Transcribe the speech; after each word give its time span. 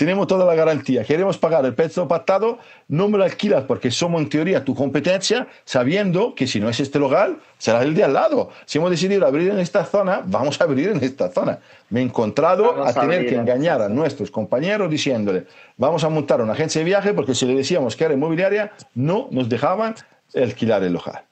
tenemos 0.00 0.26
toda 0.26 0.46
la 0.46 0.54
garantía, 0.54 1.04
queremos 1.04 1.36
pagar 1.36 1.62
el 1.66 1.74
precio 1.74 2.08
pactado, 2.08 2.58
no 2.88 3.06
me 3.10 3.18
lo 3.18 3.24
alquilas 3.24 3.64
porque 3.64 3.90
somos 3.90 4.22
en 4.22 4.30
teoría 4.30 4.64
tu 4.64 4.74
competencia, 4.74 5.46
sabiendo 5.66 6.34
que 6.34 6.46
si 6.46 6.58
no 6.58 6.70
es 6.70 6.80
este 6.80 6.98
local, 6.98 7.36
será 7.58 7.82
el 7.82 7.94
de 7.94 8.04
al 8.04 8.14
lado. 8.14 8.48
Si 8.64 8.78
hemos 8.78 8.90
decidido 8.90 9.26
abrir 9.26 9.50
en 9.50 9.58
esta 9.58 9.84
zona, 9.84 10.22
vamos 10.24 10.58
a 10.58 10.64
abrir 10.64 10.88
en 10.88 11.04
esta 11.04 11.28
zona. 11.28 11.58
Me 11.90 12.00
he 12.00 12.02
encontrado 12.02 12.82
a, 12.82 12.94
tener 12.94 13.26
que 13.26 13.34
engañar 13.34 13.82
a 13.82 13.90
nuestros 13.90 14.30
compañeros 14.30 14.90
diciéndole, 14.90 15.44
vamos 15.76 16.02
a 16.02 16.08
montar 16.08 16.40
una 16.40 16.54
agencia 16.54 16.78
de 16.78 16.86
viaje 16.86 17.12
porque 17.12 17.34
si 17.34 17.44
le 17.44 17.54
decíamos 17.54 17.94
que 17.94 18.04
era 18.04 18.14
inmobiliaria, 18.14 18.72
no 18.94 19.28
nos 19.30 19.50
dejaban 19.50 19.96
alquilar 20.34 20.82
el 20.82 20.94
local. 20.94 21.24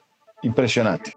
Impresionante. 0.43 1.15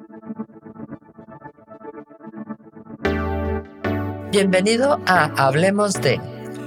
Bienvenido 4.32 5.02
a 5.06 5.26
Hablemos 5.36 5.96
de, 5.96 6.18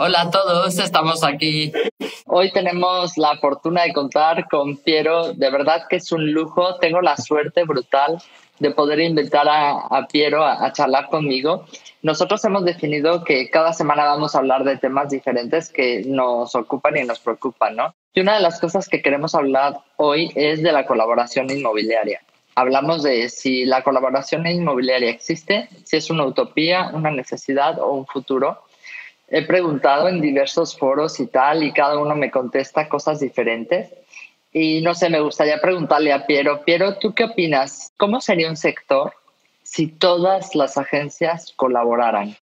Hola 0.00 0.20
a 0.20 0.30
todos, 0.30 0.78
estamos 0.78 1.24
aquí. 1.24 1.72
Hoy 2.26 2.52
tenemos 2.52 3.18
la 3.18 3.36
fortuna 3.38 3.82
de 3.82 3.92
contar 3.92 4.46
con 4.48 4.76
Piero. 4.76 5.32
De 5.32 5.50
verdad 5.50 5.86
que 5.90 5.96
es 5.96 6.12
un 6.12 6.30
lujo. 6.30 6.76
Tengo 6.76 7.00
la 7.00 7.16
suerte 7.16 7.64
brutal 7.64 8.16
de 8.60 8.70
poder 8.70 9.00
invitar 9.00 9.48
a, 9.48 10.06
Piero 10.06 10.44
a, 10.44 10.72
charlar 10.72 11.08
conmigo. 11.08 11.64
Nosotros 12.02 12.44
hemos 12.44 12.64
definido 12.64 13.24
que 13.24 13.50
cada 13.50 13.72
semana 13.72 14.04
vamos 14.04 14.36
a 14.36 14.38
hablar 14.38 14.62
de 14.62 14.76
temas 14.76 15.10
diferentes 15.10 15.68
que 15.68 16.04
nos 16.06 16.54
ocupan 16.54 16.96
y 16.96 17.02
nos 17.02 17.18
preocupan, 17.18 17.74
¿no? 17.74 17.92
Y 18.14 18.20
una 18.20 18.36
de 18.36 18.40
las 18.40 18.60
cosas 18.60 18.88
que 18.88 19.02
queremos 19.02 19.34
hablar 19.34 19.80
hoy 19.96 20.30
es 20.36 20.62
de 20.62 20.70
la 20.70 20.86
colaboración 20.86 21.50
inmobiliaria. 21.50 22.20
Hablamos 22.54 23.02
de 23.02 23.28
si 23.28 23.64
la 23.64 23.82
colaboración 23.82 24.46
inmobiliaria 24.46 25.10
existe, 25.10 25.68
si 25.82 25.96
es 25.96 26.08
una 26.08 26.24
utopía, 26.24 26.92
una 26.94 27.10
necesidad 27.10 27.80
o 27.80 27.90
un 27.94 28.06
futuro 28.06 28.62
he 29.30 29.46
preguntado 29.46 30.08
en 30.08 30.20
diversos 30.20 30.76
foros 30.76 31.20
y 31.20 31.26
tal, 31.26 31.62
y 31.62 31.72
cada 31.72 31.98
uno 31.98 32.14
me 32.14 32.30
contesta 32.30 32.88
cosas 32.88 33.20
diferentes. 33.20 33.90
Y 34.52 34.80
no 34.80 34.94
sé, 34.94 35.10
me 35.10 35.20
gustaría 35.20 35.60
preguntarle 35.60 36.12
a 36.12 36.26
Piero, 36.26 36.64
Piero, 36.64 36.98
¿tú 36.98 37.14
qué 37.14 37.24
opinas? 37.24 37.92
¿Cómo 37.96 38.20
sería 38.20 38.48
un 38.48 38.56
sector 38.56 39.12
si 39.62 39.86
todas 39.86 40.54
las 40.54 40.78
agencias 40.78 41.52
colaboraran? 41.56 42.36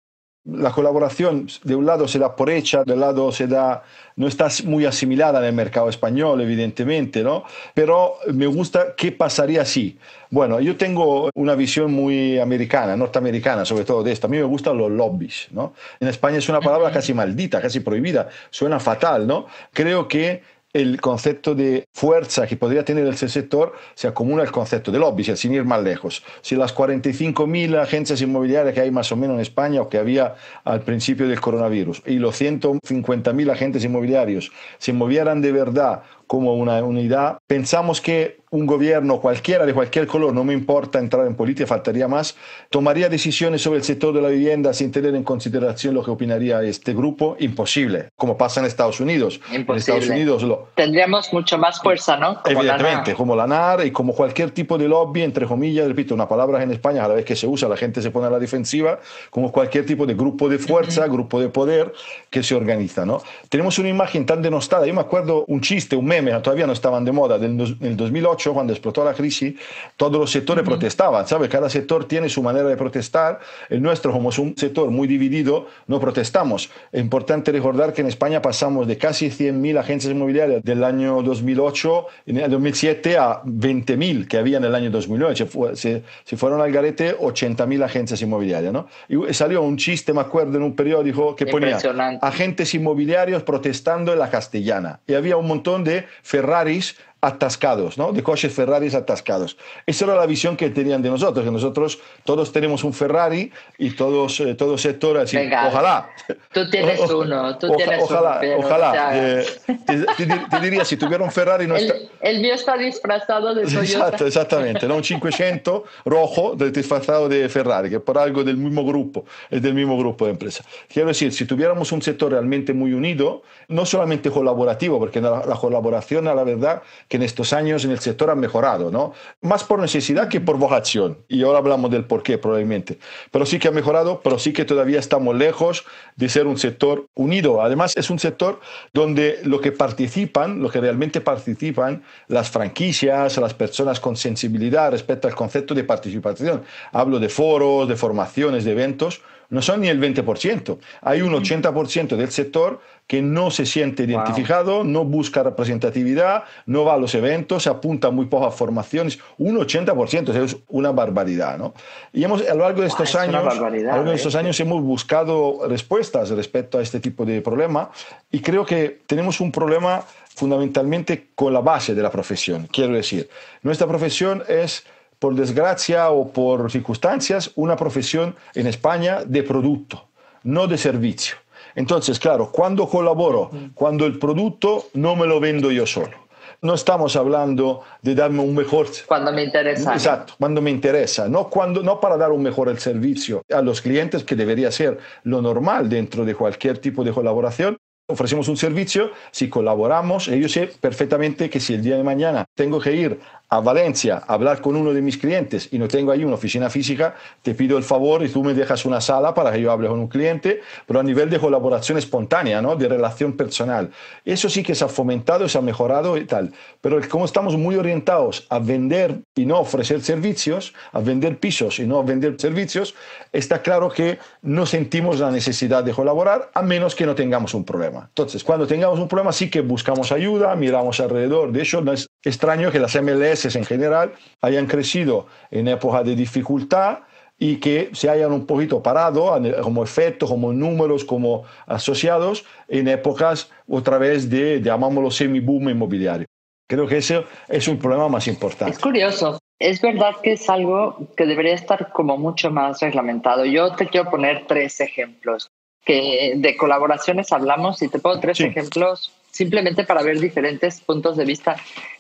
La 0.45 0.71
colaboración 0.71 1.47
de 1.63 1.75
un 1.75 1.85
lado 1.85 2.07
se 2.07 2.19
da 2.19 2.35
por 2.35 2.49
hecha, 2.49 2.83
del 2.83 2.99
lado 2.99 3.31
se 3.31 3.47
da, 3.47 3.83
no 4.17 4.27
está 4.27 4.49
muy 4.65 4.85
asimilada 4.85 5.39
en 5.39 5.45
el 5.45 5.53
mercado 5.53 5.87
español, 5.87 6.41
evidentemente, 6.41 7.23
¿no? 7.23 7.45
Pero 7.73 8.15
me 8.33 8.47
gusta 8.47 8.93
qué 8.95 9.13
pasaría 9.13 9.63
si. 9.63 9.97
Bueno, 10.29 10.59
yo 10.59 10.75
tengo 10.75 11.29
una 11.35 11.55
visión 11.55 11.93
muy 11.93 12.39
americana, 12.39 12.97
norteamericana, 12.97 13.63
sobre 13.63 13.85
todo 13.85 14.03
de 14.03 14.11
esto. 14.11 14.27
A 14.27 14.29
mí 14.29 14.37
me 14.37 14.43
gustan 14.43 14.77
los 14.77 14.91
lobbies, 14.91 15.47
¿no? 15.51 15.73
En 15.99 16.09
España 16.09 16.39
es 16.39 16.49
una 16.49 16.59
palabra 16.59 16.91
casi 16.91 17.13
maldita, 17.13 17.61
casi 17.61 17.79
prohibida, 17.79 18.27
suena 18.49 18.79
fatal, 18.79 19.25
¿no? 19.25 19.45
Creo 19.71 20.09
que 20.09 20.43
el 20.73 20.99
concepto 20.99 21.53
de 21.53 21.87
fuerza 21.93 22.47
que 22.47 22.57
podría 22.57 22.83
tener 22.83 23.05
el 23.05 23.15
sector 23.15 23.73
se 23.93 24.07
acumula 24.07 24.41
al 24.41 24.51
concepto 24.51 24.91
de 24.91 24.97
lobby, 24.97 25.23
sin 25.23 25.53
ir 25.53 25.63
más 25.63 25.83
lejos. 25.83 26.23
Si 26.41 26.55
las 26.55 26.75
45.000 26.75 27.79
agencias 27.79 28.21
inmobiliarias 28.21 28.73
que 28.73 28.81
hay 28.81 28.91
más 28.91 29.11
o 29.11 29.15
menos 29.15 29.35
en 29.35 29.41
España 29.41 29.81
o 29.81 29.89
que 29.89 29.99
había 29.99 30.35
al 30.63 30.81
principio 30.81 31.27
del 31.27 31.39
coronavirus 31.39 32.01
y 32.07 32.15
los 32.15 32.41
150.000 32.41 33.51
agentes 33.51 33.85
inmobiliarios 33.85 34.51
se 34.79 34.93
movieran 34.93 35.41
de 35.41 35.51
verdad 35.51 36.03
como 36.27 36.55
una 36.55 36.83
unidad, 36.83 37.39
pensamos 37.47 38.01
que 38.01 38.43
un 38.53 38.67
gobierno 38.67 39.19
cualquiera 39.19 39.65
de 39.65 39.73
cualquier 39.73 40.05
color, 40.05 40.31
no 40.31 40.43
me 40.43 40.53
importa 40.53 40.99
entrar 40.99 41.25
en 41.25 41.35
política, 41.35 41.65
faltaría 41.65 42.07
más, 42.07 42.35
tomaría 42.69 43.09
decisiones 43.09 43.63
sobre 43.63 43.79
el 43.79 43.83
sector 43.83 44.13
de 44.13 44.21
la 44.21 44.29
vivienda 44.29 44.73
sin 44.73 44.91
tener 44.91 45.15
en 45.15 45.23
consideración 45.23 45.95
lo 45.95 46.03
que 46.03 46.11
opinaría 46.11 46.61
este 46.61 46.93
grupo, 46.93 47.35
imposible, 47.39 48.09
como 48.15 48.37
pasa 48.37 48.59
en 48.59 48.67
Estados 48.67 48.99
Unidos. 48.99 49.41
En 49.51 49.67
Estados 49.75 50.07
Unidos 50.07 50.43
lo... 50.43 50.67
Tendríamos 50.75 51.33
mucho 51.33 51.57
más 51.57 51.81
fuerza, 51.81 52.15
¿no? 52.17 52.41
Evidentemente, 52.45 53.15
como 53.15 53.35
la 53.35 53.47
NAR 53.47 53.87
y 53.87 53.91
como 53.91 54.13
cualquier 54.13 54.51
tipo 54.51 54.77
de 54.77 54.87
lobby, 54.87 55.23
entre 55.23 55.47
comillas, 55.47 55.87
repito, 55.87 56.13
una 56.13 56.27
palabra 56.27 56.61
en 56.61 56.69
España, 56.69 57.03
a 57.03 57.07
la 57.07 57.15
vez 57.15 57.25
que 57.25 57.35
se 57.35 57.47
usa, 57.47 57.67
la 57.67 57.77
gente 57.77 58.03
se 58.03 58.11
pone 58.11 58.27
a 58.27 58.29
la 58.29 58.37
defensiva, 58.37 58.99
como 59.31 59.51
cualquier 59.51 59.87
tipo 59.87 60.05
de 60.05 60.13
grupo 60.13 60.47
de 60.47 60.59
fuerza, 60.59 61.07
grupo 61.07 61.41
de 61.41 61.49
poder 61.49 61.91
que 62.29 62.43
se 62.43 62.53
organiza, 62.53 63.03
¿no? 63.03 63.23
Tenemos 63.49 63.79
una 63.79 63.89
imagen 63.89 64.27
tan 64.27 64.43
denostada, 64.43 64.85
yo 64.85 64.93
me 64.93 65.01
acuerdo 65.01 65.43
un 65.47 65.61
chiste, 65.61 65.95
un 65.95 66.05
meme, 66.21 66.39
todavía 66.41 66.67
no 66.67 66.73
estaban 66.73 67.03
de 67.05 67.11
moda, 67.11 67.35
en 67.37 67.59
el 67.59 67.97
2008, 67.97 68.53
cuando 68.53 68.73
explotó 68.73 69.03
la 69.03 69.13
crisis, 69.13 69.55
todos 69.97 70.19
los 70.19 70.31
sectores 70.31 70.63
protestaban, 70.63 71.27
¿sabes? 71.27 71.49
Cada 71.49 71.69
sector 71.69 72.05
tiene 72.05 72.29
su 72.29 72.43
manera 72.43 72.67
de 72.67 72.77
protestar. 72.77 73.39
El 73.69 73.81
nuestro, 73.81 74.11
como 74.11 74.29
es 74.29 74.39
un 74.39 74.55
sector 74.55 74.89
muy 74.91 75.07
dividido, 75.07 75.67
no 75.87 75.99
protestamos. 75.99 76.69
Es 76.91 77.01
importante 77.01 77.51
recordar 77.51 77.93
que 77.93 78.01
en 78.01 78.07
España 78.07 78.41
pasamos 78.41 78.87
de 78.87 78.97
casi 78.97 79.29
100.000 79.29 79.79
agencias 79.79 80.13
inmobiliarias 80.13 80.63
del 80.63 80.83
año 80.83 81.21
2008, 81.23 82.05
en 82.27 82.37
el 82.37 82.51
2007, 82.51 83.17
a 83.17 83.41
20.000 83.43 84.27
que 84.27 84.37
había 84.37 84.57
en 84.57 84.65
el 84.65 84.75
año 84.75 84.91
2009. 84.91 85.35
Se, 85.75 86.03
se, 86.25 86.37
fueron 86.37 86.61
al 86.61 86.71
garete 86.71 87.17
80.000 87.17 87.83
agencias 87.83 88.21
inmobiliarias, 88.21 88.73
¿no? 88.73 88.87
Y 89.09 89.33
salió 89.33 89.61
un 89.61 89.77
chiste, 89.77 90.13
me 90.13 90.21
acuerdo, 90.21 90.57
en 90.57 90.63
un 90.63 90.75
periódico 90.75 91.35
que 91.35 91.47
ponía 91.47 91.77
agentes 92.21 92.73
inmobiliarios 92.73 93.43
protestando 93.43 94.13
en 94.13 94.19
la 94.19 94.29
castellana. 94.29 94.99
Y 95.07 95.13
había 95.13 95.37
un 95.37 95.47
montón 95.47 95.83
de 95.83 96.02
Ferraris 96.21 96.95
atascados, 97.23 97.97
¿no? 97.97 98.11
De 98.11 98.21
coches 98.21 98.53
Ferraris 98.53 98.93
atascados. 98.93 99.55
Esa 99.85 100.03
era 100.03 100.15
la 100.15 100.25
visión 100.25 100.57
que 100.57 100.69
tenían 100.69 101.01
de 101.01 101.09
nosotros, 101.09 101.45
que 101.45 101.51
nosotros 101.51 101.99
todos 102.25 102.51
tenemos 102.51 102.83
un 102.83 102.93
Ferrari 102.93 103.49
y 103.77 103.91
todos, 103.91 104.41
eh, 104.41 104.55
todo 104.55 104.77
sector 104.77 105.17
así, 105.17 105.37
ojalá. 105.37 106.09
Tú 106.51 106.69
tienes 106.69 106.99
uno, 106.99 107.57
tú 107.57 107.73
tienes 107.77 108.03
ojalá, 108.03 108.41
uno. 108.43 108.57
ojalá. 108.67 109.11
Eh, 109.13 109.45
te, 109.87 110.59
diría, 110.59 110.83
si 110.83 110.97
tuviera 110.97 111.23
un 111.23 111.31
Ferrari... 111.31 111.65
No 111.65 111.77
el, 111.77 112.09
el, 112.19 112.41
mío 112.41 112.55
está 112.55 112.75
disfrazado 112.75 113.55
de 113.55 113.63
Toyota. 113.63 113.83
Exacto, 113.85 114.27
exactamente, 114.27 114.85
¿no? 114.85 114.97
Un 114.97 115.01
500 115.01 115.81
rojo 116.03 116.55
disfrazado 116.57 117.29
de 117.29 117.47
Ferrari, 117.47 117.89
que 117.89 118.01
por 118.01 118.17
algo 118.17 118.43
del 118.43 118.57
mismo 118.57 118.83
grupo, 118.83 119.23
es 119.49 119.61
del 119.61 119.75
mismo 119.75 119.97
grupo 119.97 120.25
de 120.25 120.31
empresa. 120.31 120.65
Quiero 120.89 121.07
decir, 121.07 121.31
si 121.31 121.45
tuviéramos 121.45 121.93
un 121.93 122.01
sector 122.01 122.33
realmente 122.33 122.73
muy 122.73 122.91
unido, 122.91 123.43
no 123.69 123.85
solamente 123.85 124.29
colaborativo, 124.29 124.99
porque 124.99 125.21
la, 125.21 125.45
la 125.45 125.55
colaboración, 125.55 126.27
a 126.27 126.35
la 126.35 126.43
verdad, 126.43 126.81
que 127.13 127.17
en 127.17 127.21
estos 127.21 127.53
años 127.53 127.85
en 127.85 127.91
el 127.91 127.99
sector 127.99 128.31
han 128.31 128.39
mejorado, 128.39 128.89
¿no? 128.89 129.13
Más 129.39 129.63
por 129.63 129.79
necesidad 129.79 130.29
que 130.29 130.41
por 130.41 130.57
vocación. 130.57 131.19
Y 131.27 131.43
ahora 131.43 131.59
hablamos 131.59 131.91
del 131.91 132.05
por 132.05 132.23
qué 132.23 132.39
probablemente. 132.39 132.97
Pero 133.29 133.45
sí 133.45 133.59
que 133.59 133.67
ha 133.67 133.71
mejorado, 133.71 134.21
pero 134.23 134.39
sí 134.39 134.51
que 134.51 134.65
todavía 134.65 134.99
estamos 134.99 135.35
lejos 135.35 135.85
de 136.15 136.27
ser 136.27 136.47
un 136.47 136.57
sector 136.57 137.05
unido. 137.13 137.61
Además, 137.61 137.93
es 137.95 138.09
un 138.09 138.17
sector 138.17 138.59
donde 138.93 139.41
lo 139.43 139.61
que 139.61 139.71
participan, 139.71 140.59
lo 140.59 140.71
que 140.71 140.81
realmente 140.81 141.21
participan, 141.21 142.01
las 142.29 142.49
franquicias, 142.49 143.37
las 143.37 143.53
personas 143.53 143.99
con 143.99 144.15
sensibilidad 144.15 144.89
respecto 144.89 145.27
al 145.27 145.35
concepto 145.35 145.75
de 145.75 145.83
participación. 145.83 146.63
Hablo 146.93 147.19
de 147.19 147.29
foros, 147.29 147.87
de 147.87 147.95
formaciones, 147.95 148.65
de 148.65 148.71
eventos 148.71 149.21
no 149.53 149.61
son 149.61 149.81
ni 149.81 149.87
el 149.87 150.01
20%. 150.01 150.79
Hay 151.01 151.21
un 151.21 151.31
80% 151.31 152.15
del 152.15 152.31
sector 152.31 152.81
que 153.07 153.21
no 153.21 153.51
se 153.51 153.65
siente 153.65 154.03
identificado, 154.03 154.83
no 154.83 155.03
busca 155.03 155.43
representatividad, 155.43 156.43
no 156.65 156.85
va 156.85 156.93
a 156.93 156.97
los 156.97 157.13
eventos, 157.15 157.63
se 157.63 157.69
apunta 157.69 158.11
muy 158.11 158.27
pocas 158.27 158.55
formaciones. 158.55 159.19
Un 159.37 159.57
80%, 159.57 160.33
es 160.35 160.57
una 160.69 160.91
barbaridad. 160.91 161.57
¿no? 161.57 161.73
Y 162.13 162.23
hemos, 162.23 162.47
a 162.47 162.53
lo 162.53 162.61
largo 162.61 162.81
de 162.81 162.87
estos 162.87 163.15
años, 163.15 163.35
a 163.35 163.53
lo 163.53 163.69
largo 163.69 164.09
de 164.09 164.15
estos 164.15 164.35
¿eh? 164.35 164.39
años 164.39 164.59
hemos 164.59 164.81
buscado 164.81 165.67
respuestas 165.67 166.29
respecto 166.29 166.77
a 166.77 166.81
este 166.81 166.99
tipo 166.99 167.25
de 167.25 167.41
problema 167.41 167.91
y 168.31 168.39
creo 168.39 168.65
que 168.65 169.01
tenemos 169.05 169.39
un 169.41 169.51
problema 169.51 170.03
fundamentalmente 170.35 171.29
con 171.35 171.53
la 171.53 171.59
base 171.59 171.93
de 171.93 172.01
la 172.01 172.09
profesión. 172.09 172.67
Quiero 172.71 172.93
decir, 172.93 173.29
nuestra 173.61 173.87
profesión 173.87 174.43
es 174.47 174.83
por 175.19 175.35
desgracia 175.35 176.09
o 176.09 176.31
por 176.31 176.71
circunstancias, 176.71 177.51
una 177.55 177.75
profesión 177.75 178.35
en 178.55 178.67
España 178.67 179.23
de 179.23 179.43
producto, 179.43 180.07
no 180.43 180.67
de 180.67 180.77
servicio. 180.77 181.37
Entonces, 181.75 182.19
claro, 182.19 182.51
cuando 182.51 182.87
colaboro, 182.87 183.51
cuando 183.73 184.05
el 184.05 184.19
producto 184.19 184.87
no 184.93 185.15
me 185.15 185.27
lo 185.27 185.39
vendo 185.39 185.71
yo 185.71 185.85
solo. 185.85 186.23
No 186.61 186.75
estamos 186.75 187.15
hablando 187.17 187.81
de 188.01 188.15
darme 188.15 188.39
un 188.39 188.55
mejor... 188.55 188.87
Cuando 189.05 189.33
me 189.33 189.43
interesa. 189.43 189.93
Exacto, 189.93 190.35
cuando 190.39 190.61
me 190.61 190.71
interesa. 190.71 191.27
No, 191.27 191.49
cuando, 191.49 191.83
no 191.83 191.99
para 191.99 192.15
dar 192.15 192.31
un 192.31 192.41
mejor 192.41 192.69
el 192.69 192.79
servicio 192.79 193.41
a 193.53 193.61
los 193.61 193.81
clientes, 193.81 194.23
que 194.23 194.35
debería 194.35 194.71
ser 194.71 194.97
lo 195.23 195.41
normal 195.41 195.89
dentro 195.89 196.23
de 196.23 196.35
cualquier 196.35 196.77
tipo 196.77 197.03
de 197.03 197.11
colaboración, 197.11 197.77
ofrecemos 198.07 198.47
un 198.47 198.57
servicio, 198.57 199.11
si 199.31 199.49
colaboramos, 199.49 200.27
yo 200.27 200.49
sé 200.49 200.69
perfectamente 200.79 201.49
que 201.49 201.59
si 201.59 201.73
el 201.73 201.81
día 201.81 201.97
de 201.97 202.03
mañana 202.03 202.45
tengo 202.55 202.79
que 202.79 202.93
ir 202.95 203.19
a 203.53 203.59
Valencia 203.59 204.23
hablar 204.25 204.61
con 204.61 204.75
uno 204.75 204.95
de 204.95 205.01
mis 205.03 205.15
clientes 205.15 205.69
y 205.71 205.77
no 205.77 205.87
tengo 205.87 206.11
ahí 206.11 206.23
una 206.23 206.33
oficina 206.33 206.71
física, 206.71 207.13
te 207.43 207.53
pido 207.53 207.77
el 207.77 207.83
favor 207.83 208.23
y 208.23 208.29
tú 208.29 208.43
me 208.43 208.55
dejas 208.55 208.83
una 208.83 208.99
sala 208.99 209.35
para 209.35 209.51
que 209.51 209.61
yo 209.61 209.71
hable 209.71 209.87
con 209.89 209.99
un 209.99 210.07
cliente, 210.07 210.61
pero 210.87 210.99
a 210.99 211.03
nivel 211.03 211.29
de 211.29 211.37
colaboración 211.37 211.99
espontánea, 211.99 212.63
¿no? 212.63 212.75
de 212.75 212.87
relación 212.87 213.33
personal. 213.33 213.91
Eso 214.25 214.49
sí 214.49 214.63
que 214.63 214.73
se 214.73 214.83
ha 214.83 214.87
fomentado, 214.87 215.47
se 215.47 215.59
ha 215.59 215.61
mejorado 215.61 216.17
y 216.17 216.25
tal. 216.25 216.51
Pero 216.81 216.99
como 217.07 217.25
estamos 217.25 217.55
muy 217.55 217.75
orientados 217.75 218.47
a 218.49 218.57
vender 218.57 219.19
y 219.35 219.45
no 219.45 219.59
ofrecer 219.59 220.01
servicios, 220.01 220.73
a 220.91 220.99
vender 220.99 221.37
pisos 221.37 221.77
y 221.77 221.85
no 221.85 221.99
a 221.99 222.03
vender 222.03 222.33
servicios, 222.39 222.95
está 223.31 223.61
claro 223.61 223.91
que 223.91 224.17
no 224.41 224.65
sentimos 224.65 225.19
la 225.19 225.29
necesidad 225.29 225.83
de 225.83 225.93
colaborar 225.93 226.49
a 226.55 226.63
menos 226.63 226.95
que 226.95 227.05
no 227.05 227.13
tengamos 227.13 227.53
un 227.53 227.63
problema. 227.63 228.07
Entonces, 228.07 228.43
cuando 228.43 228.65
tengamos 228.65 228.97
un 228.97 229.07
problema 229.07 229.31
sí 229.31 229.51
que 229.51 229.61
buscamos 229.61 230.11
ayuda, 230.11 230.55
miramos 230.55 230.99
alrededor. 230.99 231.51
De 231.51 231.61
hecho, 231.61 231.83
extraño 232.23 232.71
que 232.71 232.79
las 232.79 232.95
MLS 233.01 233.55
en 233.55 233.65
general 233.65 234.13
hayan 234.41 234.65
crecido 234.65 235.27
en 235.51 235.67
época 235.67 236.03
de 236.03 236.15
dificultad 236.15 236.99
y 237.37 237.57
que 237.57 237.89
se 237.93 238.09
hayan 238.09 238.31
un 238.31 238.45
poquito 238.45 238.81
parado 238.81 239.37
como 239.61 239.83
efecto, 239.83 240.27
como 240.27 240.53
números, 240.53 241.03
como 241.03 241.43
asociados 241.65 242.45
en 242.67 242.87
épocas 242.87 243.51
otra 243.67 243.97
vez 243.97 244.29
de, 244.29 244.61
llamámoslo, 244.61 245.11
semi-boom 245.11 245.69
inmobiliario. 245.69 246.27
Creo 246.67 246.87
que 246.87 246.97
ese 246.97 247.25
es 247.49 247.67
un 247.67 247.77
problema 247.77 248.07
más 248.07 248.27
importante. 248.27 248.73
Es 248.73 248.79
curioso. 248.79 249.39
Es 249.59 249.81
verdad 249.81 250.15
que 250.21 250.33
es 250.33 250.49
algo 250.49 251.07
que 251.15 251.25
debería 251.25 251.53
estar 251.53 251.91
como 251.91 252.17
mucho 252.17 252.49
más 252.49 252.81
reglamentado. 252.81 253.45
Yo 253.45 253.75
te 253.75 253.87
quiero 253.87 254.09
poner 254.09 254.45
tres 254.47 254.79
ejemplos 254.79 255.49
que 255.85 256.33
de 256.35 256.57
colaboraciones 256.57 257.31
hablamos 257.31 257.81
y 257.81 257.89
te 257.89 257.99
pongo 257.99 258.19
tres 258.19 258.39
ejemplos 258.39 259.11
simplemente 259.33 259.83
para 259.83 260.03
ver 260.03 260.19
diferentes 260.19 260.79
puntos 260.79 261.17
de 261.17 261.25
vista. 261.25 261.57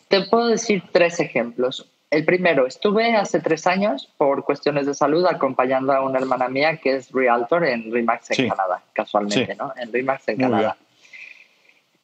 Te 0.07 0.21
puedo 0.21 0.47
decir 0.47 0.83
tres 0.91 1.19
ejemplos. 1.19 1.89
El 2.11 2.25
primero, 2.25 2.67
estuve 2.67 3.15
hace 3.15 3.39
tres 3.39 3.65
años 3.65 4.13
por 4.17 4.45
cuestiones 4.45 4.85
de 4.85 4.93
salud 4.93 5.25
acompañando 5.25 5.91
a 5.91 6.01
una 6.01 6.19
hermana 6.19 6.47
mía 6.47 6.77
que 6.77 6.95
es 6.95 7.11
realtor 7.11 7.65
en 7.65 7.91
Remax 7.91 8.37
en 8.37 8.49
Canadá, 8.49 8.83
casualmente, 8.93 9.55
¿no? 9.55 9.73
En 9.75 9.91
Remax 9.91 10.29
en 10.29 10.37
Canadá. 10.37 10.77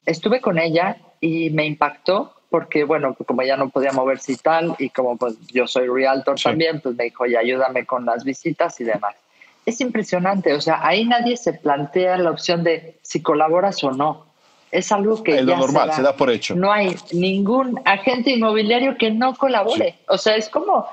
Estuve 0.07 0.41
con 0.41 0.57
ella 0.57 0.97
y 1.21 1.51
me 1.51 1.67
impactó 1.67 2.33
porque, 2.49 2.83
bueno, 2.83 3.13
como 3.13 3.43
ella 3.43 3.55
no 3.55 3.69
podía 3.69 3.91
moverse 3.91 4.31
y 4.31 4.37
tal, 4.37 4.75
y 4.79 4.89
como 4.89 5.15
pues 5.15 5.37
yo 5.53 5.67
soy 5.67 5.87
realtor 5.87 6.39
también, 6.41 6.81
pues 6.81 6.95
me 6.95 7.03
dijo, 7.03 7.25
oye, 7.25 7.37
ayúdame 7.37 7.85
con 7.85 8.03
las 8.05 8.23
visitas 8.23 8.81
y 8.81 8.85
demás. 8.85 9.15
Es 9.67 9.79
impresionante, 9.81 10.53
o 10.53 10.61
sea, 10.61 10.79
ahí 10.83 11.05
nadie 11.05 11.37
se 11.37 11.53
plantea 11.53 12.17
la 12.17 12.31
opción 12.31 12.63
de 12.63 12.97
si 13.03 13.21
colaboras 13.21 13.83
o 13.83 13.91
no. 13.91 14.28
Es 14.71 14.91
algo 14.91 15.23
que... 15.23 15.39
Es 15.39 15.43
lo 15.43 15.57
normal, 15.57 15.91
se 15.93 16.01
da. 16.01 16.15
por 16.15 16.29
hecho. 16.29 16.55
No 16.55 16.71
hay 16.71 16.95
ningún 17.11 17.81
agente 17.85 18.31
inmobiliario 18.31 18.97
que 18.97 19.11
no 19.11 19.35
colabore. 19.35 19.95
O 20.07 20.17
sea, 20.17 20.35
es 20.35 20.49
como, 20.49 20.85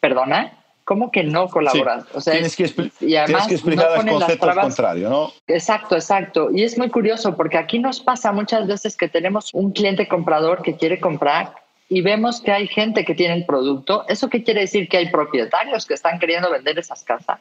perdona, 0.00 0.58
¿cómo 0.84 1.10
que 1.10 1.22
no 1.22 1.48
colaboras? 1.48 2.06
O 2.14 2.20
sea, 2.20 2.32
tienes, 2.32 2.56
que, 2.56 2.64
y 3.00 3.16
además, 3.16 3.46
tienes 3.46 3.48
que 3.48 3.54
explicar 3.54 4.00
el 4.00 4.10
concepto 4.10 4.48
contrario, 4.60 5.10
¿no? 5.10 5.32
Exacto, 5.46 5.94
exacto. 5.94 6.50
Y 6.50 6.62
es 6.62 6.78
muy 6.78 6.88
curioso 6.88 7.36
porque 7.36 7.58
aquí 7.58 7.78
nos 7.78 8.00
pasa 8.00 8.32
muchas 8.32 8.66
veces 8.66 8.96
que 8.96 9.08
tenemos 9.08 9.52
un 9.52 9.72
cliente 9.72 10.08
comprador 10.08 10.62
que 10.62 10.76
quiere 10.76 10.98
comprar 10.98 11.52
y 11.90 12.00
vemos 12.00 12.40
que 12.40 12.52
hay 12.52 12.68
gente 12.68 13.04
que 13.04 13.14
tiene 13.14 13.34
el 13.34 13.44
producto. 13.44 14.04
¿Eso 14.08 14.28
qué 14.28 14.42
quiere 14.42 14.60
decir? 14.60 14.88
Que 14.88 14.98
hay 14.98 15.10
propietarios 15.10 15.84
que 15.86 15.94
están 15.94 16.18
queriendo 16.18 16.50
vender 16.50 16.78
esas 16.78 17.02
casas 17.02 17.40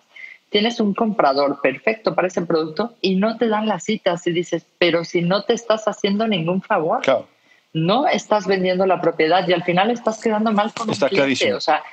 tienes 0.49 0.79
un 0.79 0.93
comprador 0.93 1.59
perfecto 1.61 2.15
para 2.15 2.27
ese 2.27 2.41
producto 2.41 2.93
y 3.01 3.15
no 3.15 3.37
te 3.37 3.47
dan 3.47 3.67
las 3.67 3.83
citas 3.83 4.25
y 4.27 4.31
dices, 4.31 4.65
pero 4.77 5.03
si 5.03 5.21
no 5.21 5.43
te 5.43 5.53
estás 5.53 5.87
haciendo 5.87 6.27
ningún 6.27 6.61
favor. 6.61 7.01
No 7.73 8.07
estás 8.07 8.47
vendiendo 8.47 8.87
la 8.87 8.99
propiedad 9.01 9.47
y 9.47 9.53
al 9.53 9.63
final 9.63 9.91
estás 9.91 10.19
quedando 10.19 10.51
mal 10.51 10.73
con 10.73 10.89
Está 10.89 11.05
un 11.05 11.09
cliente. 11.09 11.53
O 11.53 11.61
sea, 11.61 11.83